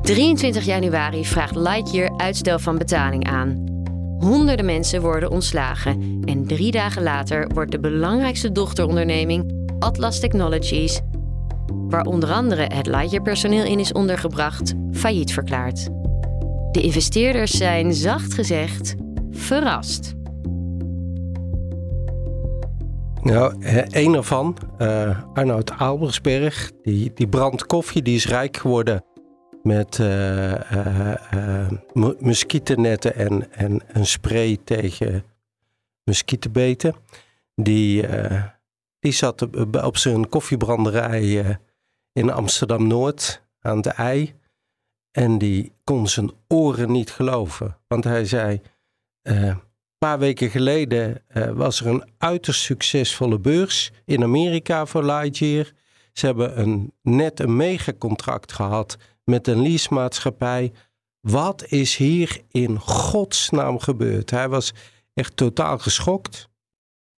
...23 0.05 0.65
januari 0.65 1.25
vraagt 1.25 1.57
Lightyear 1.57 2.17
uitstel 2.17 2.59
van 2.59 2.79
betaling 2.79 3.27
aan. 3.27 3.74
Honderden 4.25 4.65
mensen 4.65 5.01
worden 5.01 5.31
ontslagen 5.31 6.21
en 6.25 6.47
drie 6.47 6.71
dagen 6.71 7.03
later 7.03 7.49
wordt 7.55 7.71
de 7.71 7.81
belangrijkste 7.81 8.53
dochteronderneming 8.53 9.67
Atlas 9.79 10.21
Technologies, 10.21 11.01
waar 11.67 12.05
onder 12.05 12.33
andere 12.33 12.63
het 12.63 12.87
Lightyear-personeel 12.87 13.65
in 13.65 13.79
is 13.79 13.93
ondergebracht, 13.93 14.75
failliet 14.93 15.33
verklaard. 15.33 15.85
De 16.71 16.81
investeerders 16.81 17.51
zijn 17.51 17.95
zacht 17.95 18.35
gezegd 18.35 18.95
verrast. 19.31 20.15
Nou, 23.23 23.55
een 23.89 24.15
ervan, 24.15 24.57
uh, 24.79 25.19
Arnoud 25.35 25.79
Albersberg, 25.79 26.71
die, 26.83 27.11
die 27.15 27.29
brandt 27.29 27.67
koffie, 27.67 28.03
die 28.03 28.15
is 28.15 28.27
rijk 28.29 28.57
geworden 28.57 29.05
met 29.65 29.99
uh, 29.99 30.55
uh, 31.35 31.69
muskietennetten 32.19 33.15
en, 33.15 33.53
en 33.53 33.83
een 33.87 34.07
spray 34.07 34.59
tegen 34.65 35.25
muskietenbeten. 36.05 36.95
Die, 37.55 38.07
die 38.99 39.13
zat 39.13 39.43
op, 39.43 39.83
op 39.85 39.97
zijn 39.97 40.29
koffiebranderij 40.29 41.59
in 42.13 42.31
Amsterdam-Noord 42.31 43.43
aan 43.61 43.81
de 43.81 43.91
ei. 43.91 44.35
En 45.11 45.39
die 45.39 45.73
kon 45.85 46.09
zijn 46.09 46.31
oren 46.49 46.93
niet 46.93 47.11
geloven. 47.11 47.77
Want 47.87 48.05
hij 48.05 48.25
zei, 48.25 48.61
een 49.23 49.61
paar 49.99 50.19
weken 50.19 50.51
geleden 50.51 51.23
was 51.55 51.81
er 51.81 51.87
een 51.87 52.05
uiterst 52.19 52.61
succesvolle 52.61 53.39
beurs 53.39 53.93
in 54.05 54.23
Amerika 54.23 54.87
voor 54.87 55.05
Lightyear. 55.05 55.73
Ze 56.13 56.27
hebben 56.27 56.61
een, 56.61 56.93
net 57.03 57.41
een 57.41 57.57
megacontract 57.57 58.53
gehad 58.53 58.97
met 59.25 59.47
een 59.47 59.63
leasemaatschappij. 59.63 60.73
Wat 61.21 61.65
is 61.65 61.97
hier 61.97 62.43
in 62.49 62.79
godsnaam 62.81 63.79
gebeurd? 63.79 64.31
Hij 64.31 64.49
was 64.49 64.73
echt 65.15 65.37
totaal 65.37 65.79
geschokt. 65.79 66.49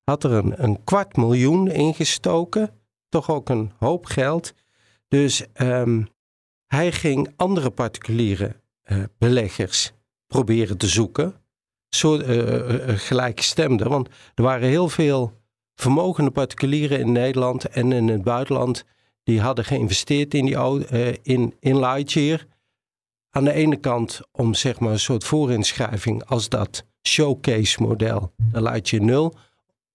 Had 0.04 0.24
er 0.24 0.32
een, 0.32 0.62
een 0.62 0.84
kwart 0.84 1.16
miljoen 1.16 1.70
ingestoken. 1.70 2.70
Toch 3.08 3.30
ook 3.30 3.48
een 3.48 3.72
hoop 3.78 4.04
geld. 4.04 4.54
Dus 5.08 5.44
um, 5.54 6.08
hij 6.66 6.92
ging 6.92 7.32
andere 7.36 7.70
particuliere 7.70 8.60
uh, 8.84 9.02
beleggers 9.18 9.92
proberen 10.26 10.76
te 10.76 10.86
zoeken. 10.86 11.34
Zo, 11.88 12.18
uh, 12.18 12.36
uh, 12.36 12.98
gelijkstemden. 12.98 13.88
Want 13.88 14.08
er 14.34 14.42
waren 14.42 14.68
heel 14.68 14.88
veel 14.88 15.32
vermogende 15.74 16.30
particulieren 16.30 16.98
in 16.98 17.12
Nederland 17.12 17.68
en 17.68 17.92
in 17.92 18.08
het 18.08 18.22
buitenland 18.22 18.84
die 19.26 19.40
hadden 19.40 19.64
geïnvesteerd 19.64 20.34
in, 20.34 20.44
die, 20.44 20.56
uh, 20.56 21.14
in, 21.22 21.54
in 21.60 21.78
Lightyear. 21.78 22.46
Aan 23.30 23.44
de 23.44 23.52
ene 23.52 23.76
kant 23.76 24.20
om 24.32 24.54
zeg 24.54 24.80
maar 24.80 24.92
een 24.92 24.98
soort 24.98 25.24
voorinschrijving 25.24 26.24
als 26.24 26.48
dat 26.48 26.84
showcase 27.08 27.82
model, 27.82 28.32
de 28.36 28.62
Lightyear 28.62 29.04
0, 29.04 29.34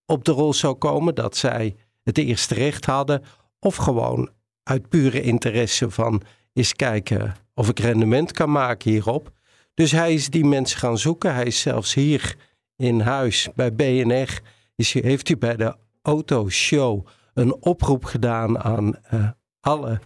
op 0.05 0.25
de 0.25 0.31
rol 0.31 0.53
zou 0.53 0.75
komen. 0.75 1.15
Dat 1.15 1.37
zij 1.37 1.75
het 2.03 2.17
eerste 2.17 2.53
recht 2.53 2.85
hadden. 2.85 3.23
Of 3.59 3.75
gewoon 3.75 4.29
uit 4.63 4.89
pure 4.89 5.21
interesse 5.21 5.89
van 5.89 6.21
eens 6.53 6.73
kijken 6.73 7.35
of 7.53 7.69
ik 7.69 7.79
rendement 7.79 8.31
kan 8.31 8.51
maken 8.51 8.91
hierop. 8.91 9.31
Dus 9.73 9.91
hij 9.91 10.13
is 10.13 10.29
die 10.29 10.45
mensen 10.45 10.79
gaan 10.79 10.97
zoeken. 10.97 11.33
Hij 11.33 11.45
is 11.45 11.59
zelfs 11.59 11.93
hier 11.93 12.35
in 12.75 12.99
huis 12.99 13.49
bij 13.55 13.75
BNR. 13.75 14.39
Is, 14.75 14.93
heeft 14.93 15.27
hij 15.27 15.37
bij 15.37 15.55
de 15.55 15.75
autoshow 16.01 17.07
een 17.33 17.55
oproep 17.59 18.03
gedaan 18.03 18.59
aan 18.59 18.95
uh, 19.13 19.29
alle 19.61 19.99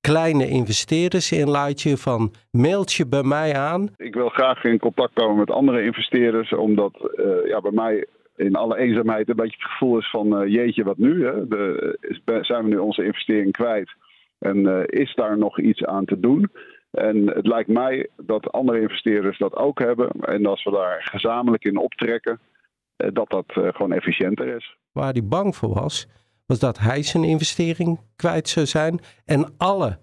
kleine 0.00 0.48
investeerders 0.48 1.32
in 1.32 1.50
Lightyear 1.50 1.98
van 1.98 2.32
mailt 2.50 2.92
je 2.92 3.06
bij 3.06 3.22
mij 3.22 3.56
aan. 3.56 3.88
Ik 3.96 4.14
wil 4.14 4.28
graag 4.28 4.64
in 4.64 4.78
contact 4.78 5.12
komen 5.12 5.36
met 5.36 5.50
andere 5.50 5.82
investeerders, 5.82 6.52
omdat 6.52 7.10
uh, 7.16 7.48
ja, 7.48 7.60
bij 7.60 7.70
mij 7.70 8.06
in 8.36 8.54
alle 8.54 8.78
eenzaamheid 8.78 9.28
een 9.28 9.36
beetje 9.36 9.56
het 9.58 9.70
gevoel 9.70 9.98
is 9.98 10.10
van 10.10 10.42
uh, 10.42 10.52
jeetje 10.52 10.84
wat 10.84 10.98
nu? 10.98 11.24
Hè? 11.26 11.48
De, 11.48 11.96
is, 12.00 12.46
zijn 12.46 12.62
we 12.62 12.68
nu 12.68 12.76
onze 12.76 13.04
investering 13.04 13.52
kwijt 13.52 13.94
en 14.38 14.86
is 14.86 15.14
daar 15.14 15.38
nog 15.38 15.60
iets 15.60 15.84
aan 15.84 16.04
te 16.04 16.20
doen? 16.20 16.50
En 16.90 17.28
het 17.28 17.46
lijkt 17.46 17.68
mij 17.68 18.08
dat 18.16 18.52
andere 18.52 18.80
investeerders 18.80 19.38
dat 19.38 19.56
ook 19.56 19.78
hebben 19.78 20.10
en 20.10 20.46
als 20.46 20.64
we 20.64 20.70
daar 20.70 21.08
gezamenlijk 21.12 21.64
in 21.64 21.76
optrekken, 21.76 22.40
dat 22.96 23.30
dat 23.30 23.44
gewoon 23.46 23.92
efficiënter 23.92 24.56
is. 24.56 24.76
Waar 24.92 25.12
hij 25.12 25.24
bang 25.24 25.56
voor 25.56 25.74
was, 25.74 26.08
was 26.46 26.58
dat 26.58 26.78
hij 26.78 27.02
zijn 27.02 27.24
investering 27.24 28.00
kwijt 28.16 28.48
zou 28.48 28.66
zijn 28.66 29.00
en 29.24 29.54
alle 29.56 29.98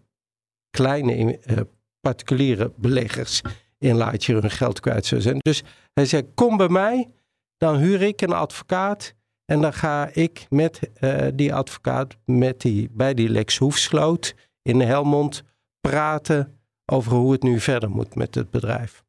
kleine 0.69 1.39
uh, 1.45 1.57
particuliere 2.00 2.73
beleggers 2.75 3.41
in 3.77 3.97
Lightyear 3.97 4.41
hun 4.41 4.51
geld 4.51 4.79
kwijt 4.79 5.05
zou 5.05 5.21
zijn. 5.21 5.38
Dus 5.38 5.63
hij 5.93 6.05
zei, 6.05 6.33
kom 6.33 6.57
bij 6.57 6.69
mij, 6.69 7.09
dan 7.57 7.77
huur 7.77 8.01
ik 8.01 8.21
een 8.21 8.33
advocaat 8.33 9.13
en 9.45 9.62
dan 9.62 9.73
ga 9.73 10.09
ik 10.13 10.45
met 10.50 10.79
uh, 11.00 11.27
die 11.33 11.53
advocaat 11.53 12.15
met 12.25 12.62
die, 12.62 12.89
bij 12.91 13.13
die 13.13 13.29
Lex 13.29 13.57
Hoefsloot 13.57 14.35
in 14.62 14.81
Helmond 14.81 15.43
praten 15.81 16.59
over 16.85 17.12
hoe 17.12 17.31
het 17.31 17.43
nu 17.43 17.59
verder 17.59 17.89
moet 17.89 18.15
met 18.15 18.35
het 18.35 18.50
bedrijf. 18.50 19.03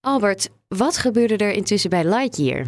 Albert, 0.00 0.50
wat 0.68 0.98
gebeurde 0.98 1.36
er 1.36 1.52
intussen 1.52 1.90
bij 1.90 2.04
Lightyear? 2.04 2.66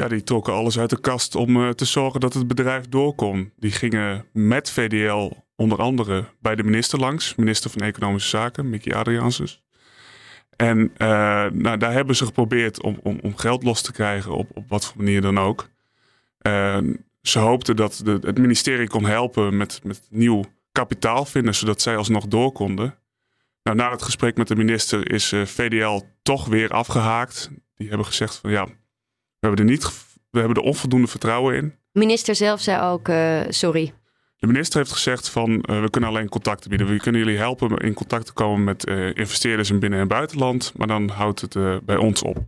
Ja, 0.00 0.08
die 0.08 0.22
trokken 0.22 0.52
alles 0.52 0.78
uit 0.78 0.90
de 0.90 1.00
kast 1.00 1.34
om 1.34 1.56
uh, 1.56 1.70
te 1.70 1.84
zorgen 1.84 2.20
dat 2.20 2.34
het 2.34 2.46
bedrijf 2.48 2.88
doorkom. 2.88 3.52
Die 3.56 3.70
gingen 3.70 4.24
met 4.32 4.70
VDL 4.70 5.32
onder 5.56 5.78
andere 5.78 6.24
bij 6.40 6.54
de 6.54 6.62
minister 6.62 6.98
langs, 6.98 7.34
minister 7.34 7.70
van 7.70 7.80
Economische 7.80 8.28
Zaken, 8.28 8.70
Mickey 8.70 8.94
Adriaansus. 8.94 9.62
En 10.56 10.78
uh, 10.78 11.08
nou, 11.52 11.76
daar 11.76 11.92
hebben 11.92 12.16
ze 12.16 12.24
geprobeerd 12.24 12.82
om, 12.82 12.98
om, 13.02 13.18
om, 13.22 13.36
geld 13.36 13.62
los 13.62 13.82
te 13.82 13.92
krijgen, 13.92 14.32
op, 14.32 14.50
op 14.54 14.68
wat 14.68 14.86
voor 14.86 14.96
manier 14.96 15.20
dan 15.20 15.38
ook. 15.38 15.68
Ze 17.22 17.38
hoopten 17.38 17.76
dat 17.76 18.00
de, 18.04 18.18
het 18.20 18.38
ministerie 18.38 18.88
kon 18.88 19.04
helpen 19.04 19.56
met, 19.56 19.80
met 19.84 20.06
nieuw 20.10 20.44
kapitaal 20.72 21.24
vinden, 21.24 21.54
zodat 21.54 21.82
zij 21.82 21.96
alsnog 21.96 22.26
door 22.26 22.52
konden. 22.52 22.98
Nou, 23.62 23.76
na 23.76 23.90
het 23.90 24.02
gesprek 24.02 24.36
met 24.36 24.48
de 24.48 24.56
minister 24.56 25.12
is 25.12 25.34
VDL 25.44 26.00
toch 26.22 26.46
weer 26.46 26.70
afgehaakt. 26.70 27.50
Die 27.74 27.88
hebben 27.88 28.06
gezegd 28.06 28.36
van 28.36 28.50
ja, 28.50 28.66
we 29.40 29.46
hebben 29.46 29.64
er, 29.64 29.70
niet, 29.70 29.84
we 30.30 30.38
hebben 30.38 30.56
er 30.56 30.62
onvoldoende 30.62 31.06
vertrouwen 31.06 31.56
in. 31.56 31.74
Minister 31.92 32.34
zelf 32.34 32.60
zei 32.60 32.82
ook, 32.82 33.08
uh, 33.08 33.40
sorry. 33.48 33.92
De 34.36 34.46
minister 34.46 34.78
heeft 34.78 34.92
gezegd 34.92 35.28
van 35.28 35.50
uh, 35.50 35.80
we 35.80 35.90
kunnen 35.90 36.10
alleen 36.10 36.28
contacten 36.28 36.68
bieden. 36.68 36.88
We 36.88 36.96
kunnen 36.96 37.20
jullie 37.20 37.38
helpen 37.38 37.76
in 37.76 37.94
contact 37.94 38.26
te 38.26 38.32
komen 38.32 38.64
met 38.64 38.88
uh, 38.88 39.14
investeerders 39.14 39.70
in 39.70 39.78
binnen- 39.78 40.00
en 40.00 40.08
buitenland. 40.08 40.72
Maar 40.76 40.86
dan 40.86 41.08
houdt 41.08 41.40
het 41.40 41.84
bij 41.84 41.96
ons 41.96 42.22
op. 42.22 42.46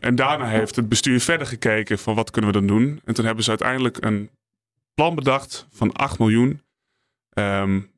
En 0.00 0.14
daarna 0.14 0.46
heeft 0.46 0.76
het 0.76 0.88
bestuur 0.88 1.20
verder 1.20 1.46
gekeken 1.46 1.98
van 1.98 2.14
wat 2.14 2.30
kunnen 2.30 2.52
we 2.52 2.58
dan 2.58 2.66
doen. 2.66 3.00
En 3.04 3.14
toen 3.14 3.24
hebben 3.24 3.44
ze 3.44 3.50
uiteindelijk 3.50 4.04
een 4.04 4.30
plan 4.94 5.14
bedacht 5.14 5.66
van 5.70 5.92
8 5.92 6.18
miljoen. 6.18 6.62
Um, 7.38 7.90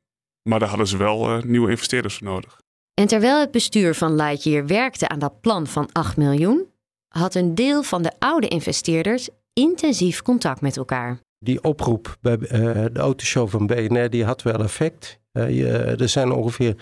maar 0.49 0.59
daar 0.59 0.69
hadden 0.69 0.87
ze 0.87 0.97
wel 0.97 1.41
nieuwe 1.45 1.69
investeerders 1.69 2.17
voor 2.17 2.27
nodig. 2.27 2.61
En 2.93 3.07
terwijl 3.07 3.39
het 3.39 3.51
bestuur 3.51 3.95
van 3.95 4.15
Lightyear 4.15 4.65
werkte 4.65 5.07
aan 5.07 5.19
dat 5.19 5.41
plan 5.41 5.67
van 5.67 5.89
8 5.91 6.17
miljoen, 6.17 6.70
had 7.11 7.35
een 7.35 7.55
deel 7.55 7.83
van 7.83 8.01
de 8.01 8.11
oude 8.19 8.47
investeerders 8.47 9.29
intensief 9.53 10.21
contact 10.21 10.61
met 10.61 10.77
elkaar. 10.77 11.19
Die 11.39 11.63
oproep 11.63 12.17
bij 12.21 12.37
uh, 12.37 12.49
de 12.93 12.99
autoshow 12.99 13.49
van 13.49 13.67
BNR 13.67 14.09
die 14.09 14.25
had 14.25 14.41
wel 14.41 14.63
effect. 14.63 15.19
Je, 15.31 15.95
er 15.99 16.09
zijn 16.09 16.31
ongeveer 16.31 16.75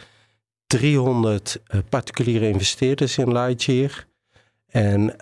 300 0.67 1.61
uh, 1.67 1.79
particuliere 1.89 2.47
investeerders 2.47 3.17
in 3.17 3.31
Lightyear. 3.31 4.07
En 4.65 5.15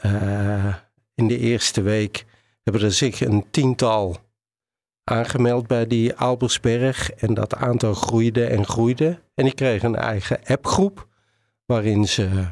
in 1.15 1.27
de 1.27 1.37
eerste 1.37 1.81
week 1.81 2.25
hebben 2.63 2.81
er 2.81 2.91
zich 2.91 3.21
een 3.21 3.45
tiental 3.51 4.17
aangemeld 5.03 5.67
bij 5.67 5.87
die 5.87 6.15
Albersberg. 6.15 7.11
En 7.11 7.33
dat 7.33 7.55
aantal 7.55 7.93
groeide 7.93 8.45
en 8.45 8.65
groeide. 8.65 9.19
En 9.35 9.43
die 9.43 9.53
kregen 9.53 9.89
een 9.89 9.99
eigen 9.99 10.39
appgroep. 10.45 11.07
Waarin 11.65 12.07
ze 12.07 12.47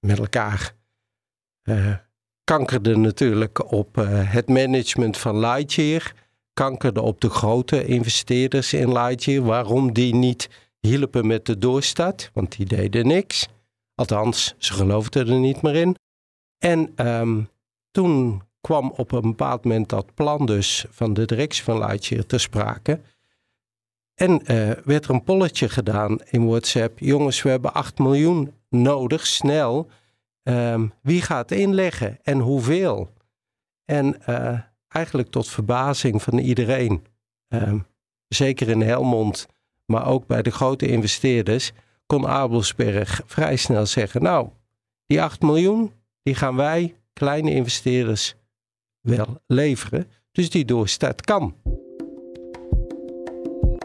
met 0.00 0.18
elkaar 0.18 0.78
uh, 1.64 1.94
kankerden 2.44 3.00
natuurlijk 3.00 3.72
op 3.72 3.98
uh, 3.98 4.32
het 4.32 4.48
management 4.48 5.16
van 5.16 5.38
Lightyear. 5.38 6.12
Kankerden 6.52 7.02
op 7.02 7.20
de 7.20 7.30
grote 7.30 7.84
investeerders 7.84 8.72
in 8.72 8.92
Lightyear. 8.92 9.44
Waarom 9.44 9.92
die 9.92 10.14
niet 10.14 10.48
hielpen 10.80 11.26
met 11.26 11.46
de 11.46 11.58
doorstart. 11.58 12.30
Want 12.34 12.56
die 12.56 12.66
deden 12.66 13.06
niks. 13.06 13.48
Althans, 13.94 14.54
ze 14.58 14.72
geloofden 14.72 15.28
er 15.28 15.38
niet 15.38 15.62
meer 15.62 15.74
in. 15.76 15.96
En 16.58 17.06
um, 17.06 17.48
toen 17.90 18.42
kwam 18.60 18.92
op 18.96 19.12
een 19.12 19.20
bepaald 19.20 19.64
moment 19.64 19.88
dat 19.88 20.14
plan 20.14 20.46
dus 20.46 20.84
van 20.90 21.14
de 21.14 21.24
directie 21.24 21.62
van 21.64 21.78
Lightyear 21.78 22.26
ter 22.26 22.40
sprake. 22.40 23.00
En 24.14 24.32
uh, 24.32 24.70
werd 24.84 25.04
er 25.04 25.10
een 25.10 25.22
polletje 25.22 25.68
gedaan 25.68 26.18
in 26.24 26.46
WhatsApp. 26.46 26.98
Jongens, 26.98 27.42
we 27.42 27.48
hebben 27.48 27.74
8 27.74 27.98
miljoen 27.98 28.52
nodig, 28.68 29.26
snel. 29.26 29.90
Um, 30.42 30.92
wie 31.02 31.22
gaat 31.22 31.50
inleggen 31.50 32.18
en 32.22 32.38
hoeveel? 32.38 33.12
En 33.84 34.16
uh, 34.28 34.60
eigenlijk 34.88 35.30
tot 35.30 35.48
verbazing 35.48 36.22
van 36.22 36.38
iedereen, 36.38 37.06
um, 37.48 37.86
zeker 38.28 38.68
in 38.68 38.80
Helmond, 38.80 39.46
maar 39.84 40.06
ook 40.06 40.26
bij 40.26 40.42
de 40.42 40.50
grote 40.50 40.86
investeerders, 40.86 41.72
kon 42.06 42.28
Abelsberg 42.28 43.22
vrij 43.26 43.56
snel 43.56 43.86
zeggen: 43.86 44.22
Nou, 44.22 44.48
die 45.06 45.22
8 45.22 45.42
miljoen, 45.42 45.92
die 46.22 46.34
gaan 46.34 46.56
wij, 46.56 46.96
kleine 47.12 47.50
investeerders, 47.50 48.34
wel 49.00 49.40
leveren. 49.46 50.10
Dus 50.32 50.50
die 50.50 50.64
doorstart 50.64 51.20
kan. 51.20 51.54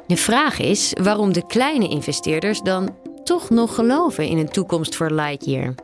De 0.08 0.18
vraag 0.18 0.60
is 0.60 0.94
waarom 1.02 1.34
de 1.34 1.46
kleine 1.46 1.88
investeerders 1.88 2.62
dan 2.62 2.96
toch 3.24 3.50
nog 3.50 3.76
geloven 3.76 4.28
in 4.28 4.38
een 4.38 4.50
toekomst 4.50 4.96
voor 4.96 5.12
Lightyear. 5.12 5.76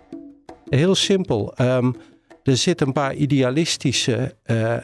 Heel 0.77 0.95
simpel. 0.95 1.53
Um, 1.61 1.95
er 2.43 2.57
zitten 2.57 2.87
een 2.87 2.93
paar 2.93 3.15
idealistische 3.15 4.35
uh, 4.45 4.77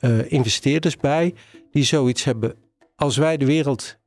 uh, 0.00 0.32
investeerders 0.32 0.96
bij 0.96 1.34
die 1.70 1.82
zoiets 1.82 2.24
hebben. 2.24 2.54
Als 2.96 3.16
wij 3.16 3.36
de 3.36 3.44
wereld 3.44 3.98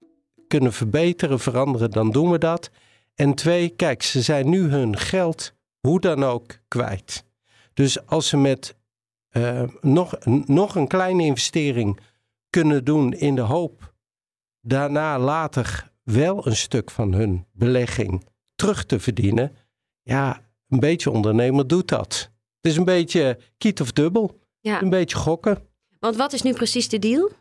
kunnen 0.48 0.74
verbeteren, 0.74 1.40
veranderen, 1.40 1.92
dan 1.92 2.12
doen 2.12 2.32
we 2.32 2.38
dat. 2.38 2.70
En 3.16 3.34
twee, 3.34 3.70
kijk, 3.70 4.04
ze 4.04 4.22
zijn 4.22 4.50
nu 4.50 4.70
hun 4.70 4.98
geld 4.98 5.54
hoe 5.80 6.00
dan 6.00 6.24
ook 6.24 6.60
kwijt. 6.68 7.26
Dus 7.74 8.06
als 8.06 8.28
ze 8.28 8.38
met 8.38 8.76
uh, 9.32 9.64
nog, 9.82 10.18
nog 10.46 10.76
een 10.76 10.88
kleine 10.88 11.24
investering 11.24 12.00
kunnen 12.50 12.84
doen 12.84 13.14
in 13.14 13.36
de 13.36 13.42
hoop 13.42 13.94
daarna 14.62 15.20
later 15.20 15.92
wel 16.04 16.48
een 16.48 16.56
stuk 16.56 16.92
van 16.92 17.14
hun 17.14 17.46
belegging 17.52 18.26
terug 18.56 18.86
te 18.86 19.00
verdienen. 19.00 19.56
Ja, 20.02 20.42
een 20.74 20.80
beetje 20.80 21.12
ondernemer 21.12 21.68
doet 21.68 21.88
dat. 21.88 22.32
Het 22.62 22.72
is 22.72 22.78
een 22.78 22.86
beetje 22.86 23.40
kiet 23.58 23.82
of 23.82 23.92
dubbel. 23.92 24.40
Ja. 24.60 24.82
Een 24.82 24.90
beetje 24.90 25.18
gokken. 25.18 25.68
Want 26.00 26.16
wat 26.16 26.34
is 26.34 26.42
nu 26.42 26.54
precies 26.54 26.90
de 26.90 27.00
deal? 27.00 27.32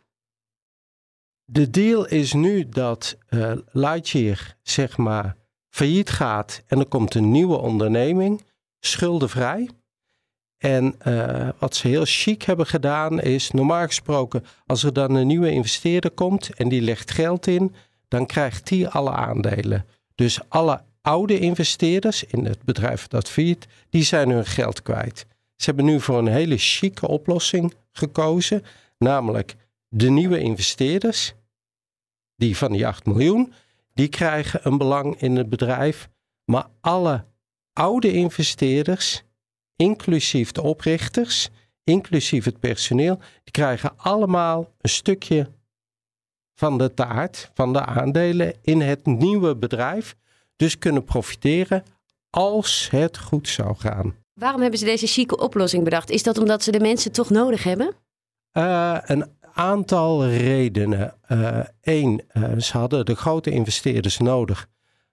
De 1.45 1.71
deal 1.71 2.07
is 2.07 2.33
nu 2.33 2.69
dat 2.69 3.19
uh, 3.31 3.53
Lightyear 3.73 4.57
zeg 4.63 4.97
maar 4.97 5.37
failliet 5.69 6.11
gaat 6.11 6.63
en 6.67 6.79
er 6.79 6.87
komt 6.87 7.15
een 7.15 7.31
nieuwe 7.31 7.57
onderneming, 7.57 8.45
schuldenvrij. 8.81 9.69
En 10.59 10.95
uh, 11.07 11.49
wat 11.59 11.77
ze 11.77 11.89
heel 11.89 12.05
chic 12.05 12.43
hebben 12.43 12.67
gedaan 12.67 13.21
is, 13.21 13.51
normaal 13.51 13.87
gesproken, 13.87 14.45
als 14.67 14.83
er 14.83 14.93
dan 14.93 15.15
een 15.15 15.27
nieuwe 15.27 15.51
investeerder 15.51 16.11
komt 16.11 16.55
en 16.55 16.69
die 16.69 16.81
legt 16.81 17.11
geld 17.11 17.47
in, 17.47 17.75
dan 18.09 18.27
krijgt 18.27 18.67
die 18.67 18.89
alle 18.89 19.11
aandelen. 19.11 19.87
Dus 20.15 20.41
alle 20.49 20.85
oude 21.03 21.39
investeerders 21.39 22.25
in 22.25 22.45
het 22.45 22.63
bedrijf 22.63 23.09
dat 23.09 23.29
failliet, 23.29 23.67
die 23.91 24.03
zijn 24.03 24.31
hun 24.31 24.47
geld 24.47 24.83
kwijt. 24.83 25.27
Ze 25.57 25.65
hebben 25.65 25.85
nu 25.85 26.01
voor 26.01 26.19
een 26.19 26.27
hele 26.27 26.59
chique 26.59 27.09
oplossing 27.09 27.75
gekozen, 27.93 28.65
namelijk 28.99 29.55
de 29.89 30.11
nieuwe 30.11 30.39
investeerders, 30.39 31.35
die 32.37 32.57
van 32.57 32.73
die 32.73 32.87
8 32.87 33.07
miljoen, 33.07 33.53
die 33.95 34.09
krijgen 34.09 34.61
een 34.63 34.79
belang 34.79 35.21
in 35.21 35.37
het 35.37 35.49
bedrijf, 35.49 36.09
maar 36.45 36.67
alle 36.81 37.25
oude 37.73 38.13
investeerders, 38.13 39.23
inclusief 39.77 40.53
de 40.53 40.63
oprichters, 40.63 41.49
inclusief 41.85 42.45
het 42.45 42.61
personeel, 42.61 43.17
die 43.17 43.53
krijgen 43.53 43.93
allemaal 43.97 44.73
een 44.81 44.91
stukje 44.91 45.51
van 46.55 46.79
de 46.79 46.95
taart, 46.95 47.51
van 47.55 47.73
de 47.73 47.85
aandelen 47.85 48.55
in 48.63 48.81
het 48.81 49.07
nieuwe 49.07 49.57
bedrijf. 49.57 50.17
Dus 50.57 50.79
kunnen 50.79 51.05
profiteren 51.05 51.83
als 52.31 52.89
het 52.91 53.19
goed 53.19 53.49
zou 53.49 53.77
gaan. 53.77 54.15
Waarom 54.33 54.61
hebben 54.61 54.79
ze 54.79 54.85
deze 54.85 55.07
chique 55.07 55.39
oplossing 55.39 55.85
bedacht? 55.85 56.11
Is 56.11 56.23
dat 56.23 56.39
omdat 56.39 56.63
ze 56.63 56.71
de 56.71 56.81
mensen 56.81 57.13
toch 57.13 57.31
nodig 57.31 57.63
hebben? 57.63 57.95
Uh, 58.53 58.99
een 59.03 59.27
aantal 59.53 60.27
redenen. 60.27 61.15
Eén, 61.81 62.23
uh, 62.33 62.43
uh, 62.43 62.59
ze 62.59 62.79
hadden 62.79 63.05
de 63.05 63.15
grote 63.15 63.51
investeerders 63.51 64.19
nodig. 64.19 64.69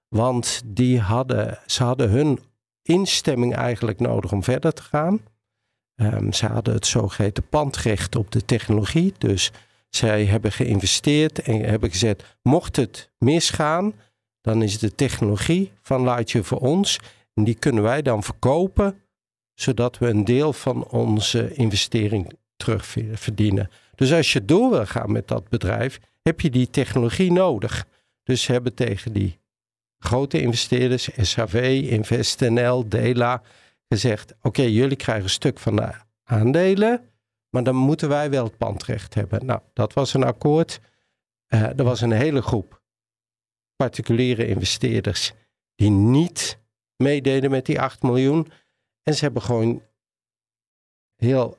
Want 0.07 0.61
die 0.65 0.99
hadden, 0.99 1.59
ze 1.65 1.83
hadden 1.83 2.09
hun 2.09 2.39
instemming 2.81 3.55
eigenlijk 3.55 3.99
nodig 3.99 4.31
om 4.31 4.43
verder 4.43 4.73
te 4.73 4.81
gaan. 4.81 5.21
Um, 5.95 6.33
ze 6.33 6.45
hadden 6.45 6.73
het 6.73 6.85
zogeheten 6.85 7.47
pandrecht 7.47 8.15
op 8.15 8.31
de 8.31 8.45
technologie. 8.45 9.13
Dus 9.17 9.51
zij 9.89 10.25
hebben 10.25 10.51
geïnvesteerd 10.51 11.41
en 11.41 11.61
hebben 11.61 11.89
gezegd: 11.89 12.37
mocht 12.41 12.75
het 12.75 13.09
misgaan, 13.17 13.93
dan 14.41 14.61
is 14.61 14.79
de 14.79 14.95
technologie 14.95 15.71
van 15.81 16.03
Lightyear 16.03 16.45
voor 16.45 16.59
ons. 16.59 16.99
En 17.33 17.43
die 17.43 17.55
kunnen 17.55 17.83
wij 17.83 18.01
dan 18.01 18.23
verkopen, 18.23 19.01
zodat 19.53 19.97
we 19.97 20.07
een 20.07 20.25
deel 20.25 20.53
van 20.53 20.87
onze 20.87 21.53
investering 21.53 22.33
terugverdienen. 22.55 23.69
Dus 23.95 24.13
als 24.13 24.33
je 24.33 24.45
door 24.45 24.69
wil 24.69 24.85
gaan 24.85 25.11
met 25.11 25.27
dat 25.27 25.49
bedrijf, 25.49 25.99
heb 26.21 26.41
je 26.41 26.49
die 26.49 26.69
technologie 26.69 27.31
nodig. 27.31 27.85
Dus 28.23 28.47
hebben 28.47 28.73
tegen 28.73 29.13
die 29.13 29.39
grote 29.97 30.41
investeerders, 30.41 31.09
SHV, 31.21 31.87
InvestNL, 31.89 32.89
Dela, 32.89 33.41
gezegd: 33.87 34.33
Oké, 34.41 34.61
jullie 34.61 34.97
krijgen 34.97 35.23
een 35.23 35.29
stuk 35.29 35.59
van 35.59 35.75
de 35.75 35.91
aandelen, 36.23 37.09
maar 37.49 37.63
dan 37.63 37.75
moeten 37.75 38.09
wij 38.09 38.29
wel 38.29 38.43
het 38.43 38.57
pandrecht 38.57 39.13
hebben. 39.13 39.45
Nou, 39.45 39.59
dat 39.73 39.93
was 39.93 40.13
een 40.13 40.23
akkoord. 40.23 40.79
Uh, 41.47 41.79
er 41.79 41.83
was 41.83 42.01
een 42.01 42.11
hele 42.11 42.41
groep 42.41 42.78
particuliere 43.83 44.47
investeerders 44.47 45.33
die 45.75 45.89
niet 45.89 46.57
meededen 46.95 47.51
met 47.51 47.65
die 47.65 47.81
8 47.81 48.01
miljoen. 48.01 48.51
En 49.03 49.13
ze 49.15 49.23
hebben 49.23 49.41
gewoon 49.41 49.81
heel 51.15 51.57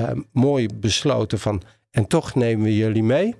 uh, 0.00 0.10
mooi 0.32 0.68
besloten 0.74 1.38
van, 1.38 1.62
en 1.90 2.06
toch 2.06 2.34
nemen 2.34 2.64
we 2.64 2.76
jullie 2.76 3.02
mee. 3.02 3.34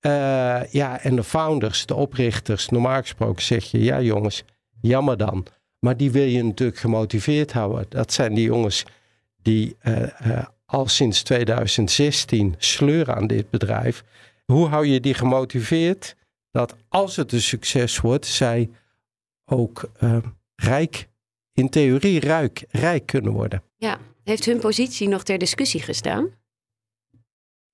Uh, 0.00 0.64
ja, 0.70 1.00
en 1.00 1.16
de 1.16 1.24
founders, 1.24 1.86
de 1.86 1.94
oprichters, 1.94 2.68
normaal 2.68 3.00
gesproken 3.00 3.42
zeg 3.42 3.64
je, 3.64 3.82
ja 3.82 4.00
jongens, 4.00 4.44
jammer 4.80 5.16
dan. 5.16 5.46
Maar 5.78 5.96
die 5.96 6.10
wil 6.10 6.26
je 6.26 6.44
natuurlijk 6.44 6.78
gemotiveerd 6.78 7.52
houden. 7.52 7.86
Dat 7.88 8.12
zijn 8.12 8.34
die 8.34 8.44
jongens 8.44 8.84
die 9.42 9.76
uh, 9.82 10.02
uh, 10.26 10.46
al 10.66 10.88
sinds 10.88 11.22
2016 11.22 12.54
sleuren 12.58 13.14
aan 13.14 13.26
dit 13.26 13.50
bedrijf. 13.50 14.04
Hoe 14.44 14.68
hou 14.68 14.86
je 14.86 15.00
die 15.00 15.14
gemotiveerd? 15.14 16.16
Dat 16.50 16.76
als 16.88 17.16
het 17.16 17.32
een 17.32 17.40
succes 17.40 18.00
wordt, 18.00 18.26
zij 18.26 18.70
ook 19.44 19.90
rijk, 20.54 21.08
in 21.52 21.68
theorie 21.68 22.20
rijk, 22.20 22.64
rijk 22.68 23.06
kunnen 23.06 23.32
worden. 23.32 23.62
Ja, 23.76 23.98
heeft 24.24 24.44
hun 24.44 24.60
positie 24.60 25.08
nog 25.08 25.22
ter 25.22 25.38
discussie 25.38 25.82
gestaan? 25.82 26.30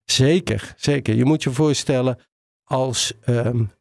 Zeker, 0.05 0.75
zeker. 0.77 1.15
Je 1.15 1.25
moet 1.25 1.43
je 1.43 1.51
voorstellen 1.51 2.19
als 2.65 3.13
um, 3.27 3.73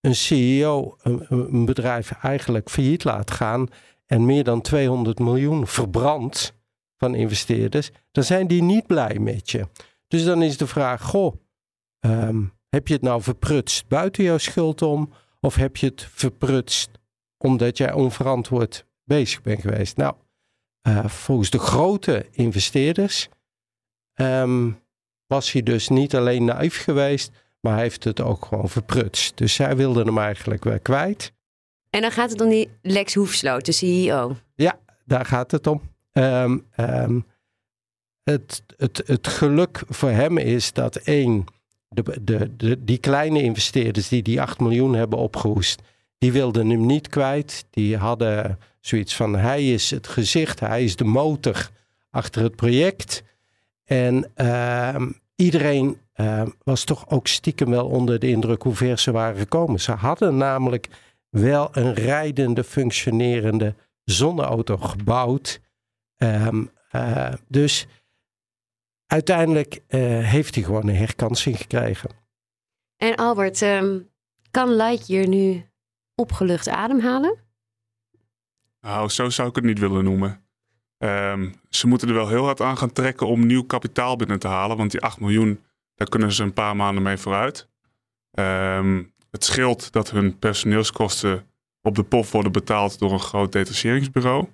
een 0.00 0.14
CEO 0.14 0.96
een, 1.02 1.26
een, 1.28 1.64
bedrijf 1.64 2.10
eigenlijk 2.10 2.70
failliet 2.70 3.04
laat 3.04 3.30
gaan 3.30 3.68
en 4.06 4.24
meer 4.24 4.44
dan 4.44 4.60
200 4.60 5.18
miljoen 5.18 5.66
verbrandt 5.66 6.54
van 6.96 7.14
investeerders, 7.14 7.90
dan 8.10 8.24
zijn 8.24 8.46
die 8.46 8.62
niet 8.62 8.86
blij 8.86 9.18
met 9.18 9.50
je. 9.50 9.68
Dus 10.08 10.24
dan 10.24 10.42
is 10.42 10.56
de 10.56 10.66
vraag: 10.66 11.02
goh, 11.02 11.34
um, 12.00 12.52
heb 12.70 12.88
je 12.88 12.94
het 12.94 13.02
nou 13.02 13.22
verprutst 13.22 13.88
buiten 13.88 14.24
jouw 14.24 14.38
schuld 14.38 14.82
om, 14.82 15.12
of 15.40 15.54
heb 15.54 15.76
je 15.76 15.86
het 15.86 16.08
verprutst 16.12 16.90
omdat 17.36 17.76
jij 17.76 17.92
onverantwoord 17.92 18.86
bezig 19.04 19.42
bent 19.42 19.60
geweest? 19.60 19.96
Nou, 19.96 20.14
uh, 20.88 21.06
volgens 21.06 21.50
de 21.50 21.58
grote 21.58 22.26
investeerders 22.30 23.28
um, 24.14 24.80
was 25.26 25.52
hij 25.52 25.62
dus 25.62 25.88
niet 25.88 26.14
alleen 26.14 26.44
naïef 26.44 26.82
geweest, 26.82 27.32
maar 27.60 27.72
hij 27.72 27.82
heeft 27.82 28.04
het 28.04 28.20
ook 28.20 28.44
gewoon 28.44 28.68
verprutst. 28.68 29.36
Dus 29.36 29.54
zij 29.54 29.76
wilden 29.76 30.06
hem 30.06 30.18
eigenlijk 30.18 30.64
weer 30.64 30.80
kwijt. 30.80 31.32
En 31.90 32.00
dan 32.00 32.10
gaat 32.10 32.30
het 32.30 32.40
om 32.40 32.48
die 32.48 32.70
Lex 32.82 33.14
Hoefsloot, 33.14 33.64
de 33.64 33.72
CEO. 33.72 34.36
Ja, 34.54 34.78
daar 35.04 35.24
gaat 35.24 35.50
het 35.50 35.66
om. 35.66 35.82
Um, 36.12 36.66
um, 36.76 37.26
het, 38.22 38.62
het, 38.76 39.02
het 39.06 39.26
geluk 39.26 39.82
voor 39.88 40.10
hem 40.10 40.38
is 40.38 40.72
dat 40.72 40.96
één, 40.96 41.44
de, 41.90 42.56
de, 42.56 42.84
die 42.84 42.98
kleine 42.98 43.42
investeerders 43.42 44.08
die 44.08 44.22
die 44.22 44.40
8 44.40 44.60
miljoen 44.60 44.94
hebben 44.94 45.18
opgehoest, 45.18 45.82
die 46.18 46.32
wilden 46.32 46.70
hem 46.70 46.86
niet 46.86 47.08
kwijt. 47.08 47.64
Die 47.70 47.96
hadden 47.96 48.58
zoiets 48.80 49.16
van 49.16 49.36
hij 49.36 49.72
is 49.72 49.90
het 49.90 50.06
gezicht, 50.06 50.60
hij 50.60 50.84
is 50.84 50.96
de 50.96 51.04
motor 51.04 51.70
achter 52.10 52.42
het 52.42 52.56
project. 52.56 53.22
En 53.84 54.30
ehm, 54.34 55.10
iedereen 55.36 55.98
ehm, 56.12 56.48
was 56.62 56.84
toch 56.84 57.10
ook 57.10 57.26
stiekem 57.26 57.70
wel 57.70 57.86
onder 57.86 58.18
de 58.18 58.28
indruk 58.28 58.62
hoe 58.62 58.74
ver 58.74 58.98
ze 58.98 59.10
waren 59.10 59.38
gekomen. 59.38 59.80
Ze 59.80 59.92
hadden 59.92 60.36
namelijk 60.36 60.88
wel 61.30 61.68
een 61.72 61.94
rijdende, 61.94 62.64
functionerende 62.64 63.74
zonneauto 64.04 64.76
gebouwd. 64.76 65.60
Ehm, 66.16 66.64
eh, 66.90 67.32
dus 67.48 67.86
uiteindelijk 69.10 69.80
eh, 69.86 70.00
heeft 70.24 70.54
hij 70.54 70.64
gewoon 70.64 70.88
een 70.88 70.96
herkansing 70.96 71.56
gekregen. 71.56 72.10
En 72.96 73.14
Albert, 73.14 73.60
um, 73.60 74.08
kan 74.50 74.76
Lightyear 74.76 75.28
nu 75.28 75.64
opgelucht 76.14 76.68
ademhalen? 76.68 77.38
Nou, 78.80 79.08
zo 79.08 79.30
zou 79.30 79.48
ik 79.48 79.54
het 79.54 79.64
niet 79.64 79.78
willen 79.78 80.04
noemen. 80.04 80.44
Um, 80.98 81.54
ze 81.68 81.86
moeten 81.86 82.08
er 82.08 82.14
wel 82.14 82.28
heel 82.28 82.44
hard 82.44 82.60
aan 82.60 82.76
gaan 82.78 82.92
trekken 82.92 83.26
om 83.26 83.46
nieuw 83.46 83.62
kapitaal 83.62 84.16
binnen 84.16 84.38
te 84.38 84.48
halen. 84.48 84.76
Want 84.76 84.90
die 84.90 85.00
8 85.00 85.20
miljoen, 85.20 85.64
daar 85.94 86.08
kunnen 86.08 86.32
ze 86.32 86.42
een 86.42 86.52
paar 86.52 86.76
maanden 86.76 87.02
mee 87.02 87.16
vooruit. 87.16 87.68
Um, 88.32 89.14
het 89.30 89.44
scheelt 89.44 89.92
dat 89.92 90.10
hun 90.10 90.38
personeelskosten 90.38 91.46
op 91.82 91.94
de 91.94 92.02
pof 92.02 92.32
worden 92.32 92.52
betaald 92.52 92.98
door 92.98 93.12
een 93.12 93.20
groot 93.20 93.52
detacheringsbureau. 93.52 94.48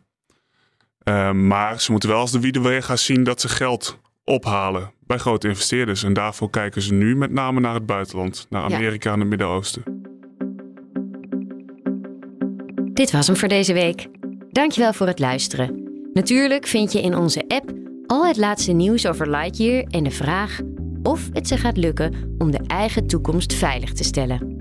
Um, 1.04 1.46
maar 1.46 1.80
ze 1.80 1.90
moeten 1.90 2.08
wel 2.08 2.18
als 2.18 2.32
de 2.32 2.40
wiede 2.40 2.60
weer 2.60 2.82
gaan 2.82 2.98
zien 2.98 3.24
dat 3.24 3.40
ze 3.40 3.48
geld 3.48 3.98
ophalen 4.26 4.92
bij 5.06 5.18
grote 5.18 5.48
investeerders. 5.48 6.02
En 6.02 6.12
daarvoor 6.12 6.50
kijken 6.50 6.82
ze 6.82 6.94
nu 6.94 7.16
met 7.16 7.30
name 7.30 7.60
naar 7.60 7.74
het 7.74 7.86
buitenland, 7.86 8.46
naar 8.50 8.62
Amerika 8.62 9.08
ja. 9.08 9.14
en 9.14 9.20
het 9.20 9.28
Midden-Oosten. 9.28 9.82
Dit 12.92 13.10
was 13.10 13.26
hem 13.26 13.36
voor 13.36 13.48
deze 13.48 13.72
week. 13.72 14.08
Dankjewel 14.50 14.92
voor 14.92 15.06
het 15.06 15.18
luisteren. 15.18 15.84
Natuurlijk 16.12 16.66
vind 16.66 16.92
je 16.92 17.02
in 17.02 17.16
onze 17.16 17.44
app 17.48 17.72
al 18.06 18.26
het 18.26 18.36
laatste 18.36 18.72
nieuws 18.72 19.06
over 19.06 19.30
Lightyear 19.30 19.84
en 19.90 20.04
de 20.04 20.10
vraag 20.10 20.60
of 21.02 21.28
het 21.32 21.48
ze 21.48 21.56
gaat 21.56 21.76
lukken 21.76 22.34
om 22.38 22.50
de 22.50 22.60
eigen 22.66 23.06
toekomst 23.06 23.54
veilig 23.54 23.92
te 23.92 24.04
stellen. 24.04 24.54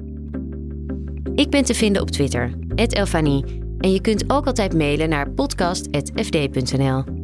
Ik 1.35 1.49
ben 1.49 1.63
te 1.63 1.73
vinden 1.73 2.01
op 2.01 2.11
Twitter, 2.11 2.53
Elfanie, 2.75 3.43
en 3.77 3.91
je 3.91 4.01
kunt 4.01 4.29
ook 4.31 4.45
altijd 4.45 4.73
mailen 4.73 5.09
naar 5.09 5.31
podcast.fd.nl. 5.31 7.14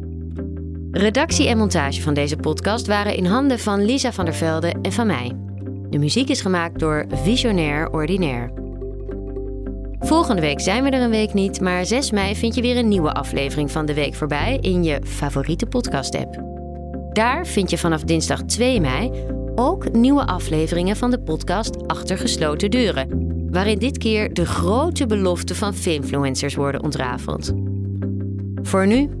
Redactie 0.94 1.48
en 1.48 1.58
montage 1.58 2.02
van 2.02 2.14
deze 2.14 2.36
podcast 2.36 2.86
waren 2.86 3.16
in 3.16 3.24
handen 3.24 3.58
van 3.58 3.84
Lisa 3.84 4.12
van 4.12 4.24
der 4.24 4.34
Velde 4.34 4.74
en 4.82 4.92
van 4.92 5.06
mij. 5.06 5.32
De 5.90 5.98
muziek 5.98 6.28
is 6.28 6.40
gemaakt 6.40 6.78
door 6.78 7.06
Visionair 7.08 7.90
Ordinaire. 7.90 8.52
Volgende 10.00 10.40
week 10.40 10.60
zijn 10.60 10.82
we 10.82 10.90
er 10.90 11.02
een 11.02 11.10
week 11.10 11.34
niet, 11.34 11.60
maar 11.60 11.86
6 11.86 12.10
mei 12.10 12.36
vind 12.36 12.54
je 12.54 12.62
weer 12.62 12.76
een 12.76 12.88
nieuwe 12.88 13.12
aflevering 13.12 13.70
van 13.70 13.86
De 13.86 13.94
Week 13.94 14.14
voorbij 14.14 14.58
in 14.60 14.84
je 14.84 15.00
favoriete 15.04 15.66
podcast-app. 15.66 16.42
Daar 17.12 17.46
vind 17.46 17.70
je 17.70 17.78
vanaf 17.78 18.02
dinsdag 18.02 18.42
2 18.42 18.80
mei 18.80 19.10
ook 19.54 19.92
nieuwe 19.92 20.26
afleveringen 20.26 20.96
van 20.96 21.10
de 21.10 21.20
podcast 21.20 21.86
Achter 21.86 22.18
gesloten 22.18 22.70
deuren, 22.70 23.08
waarin 23.50 23.78
dit 23.78 23.98
keer 23.98 24.34
de 24.34 24.46
grote 24.46 25.06
beloften 25.06 25.56
van 25.56 25.74
filmfluencers 25.74 26.54
worden 26.54 26.82
ontrafeld. 26.82 27.52
Voor 28.62 28.86
nu 28.86 29.20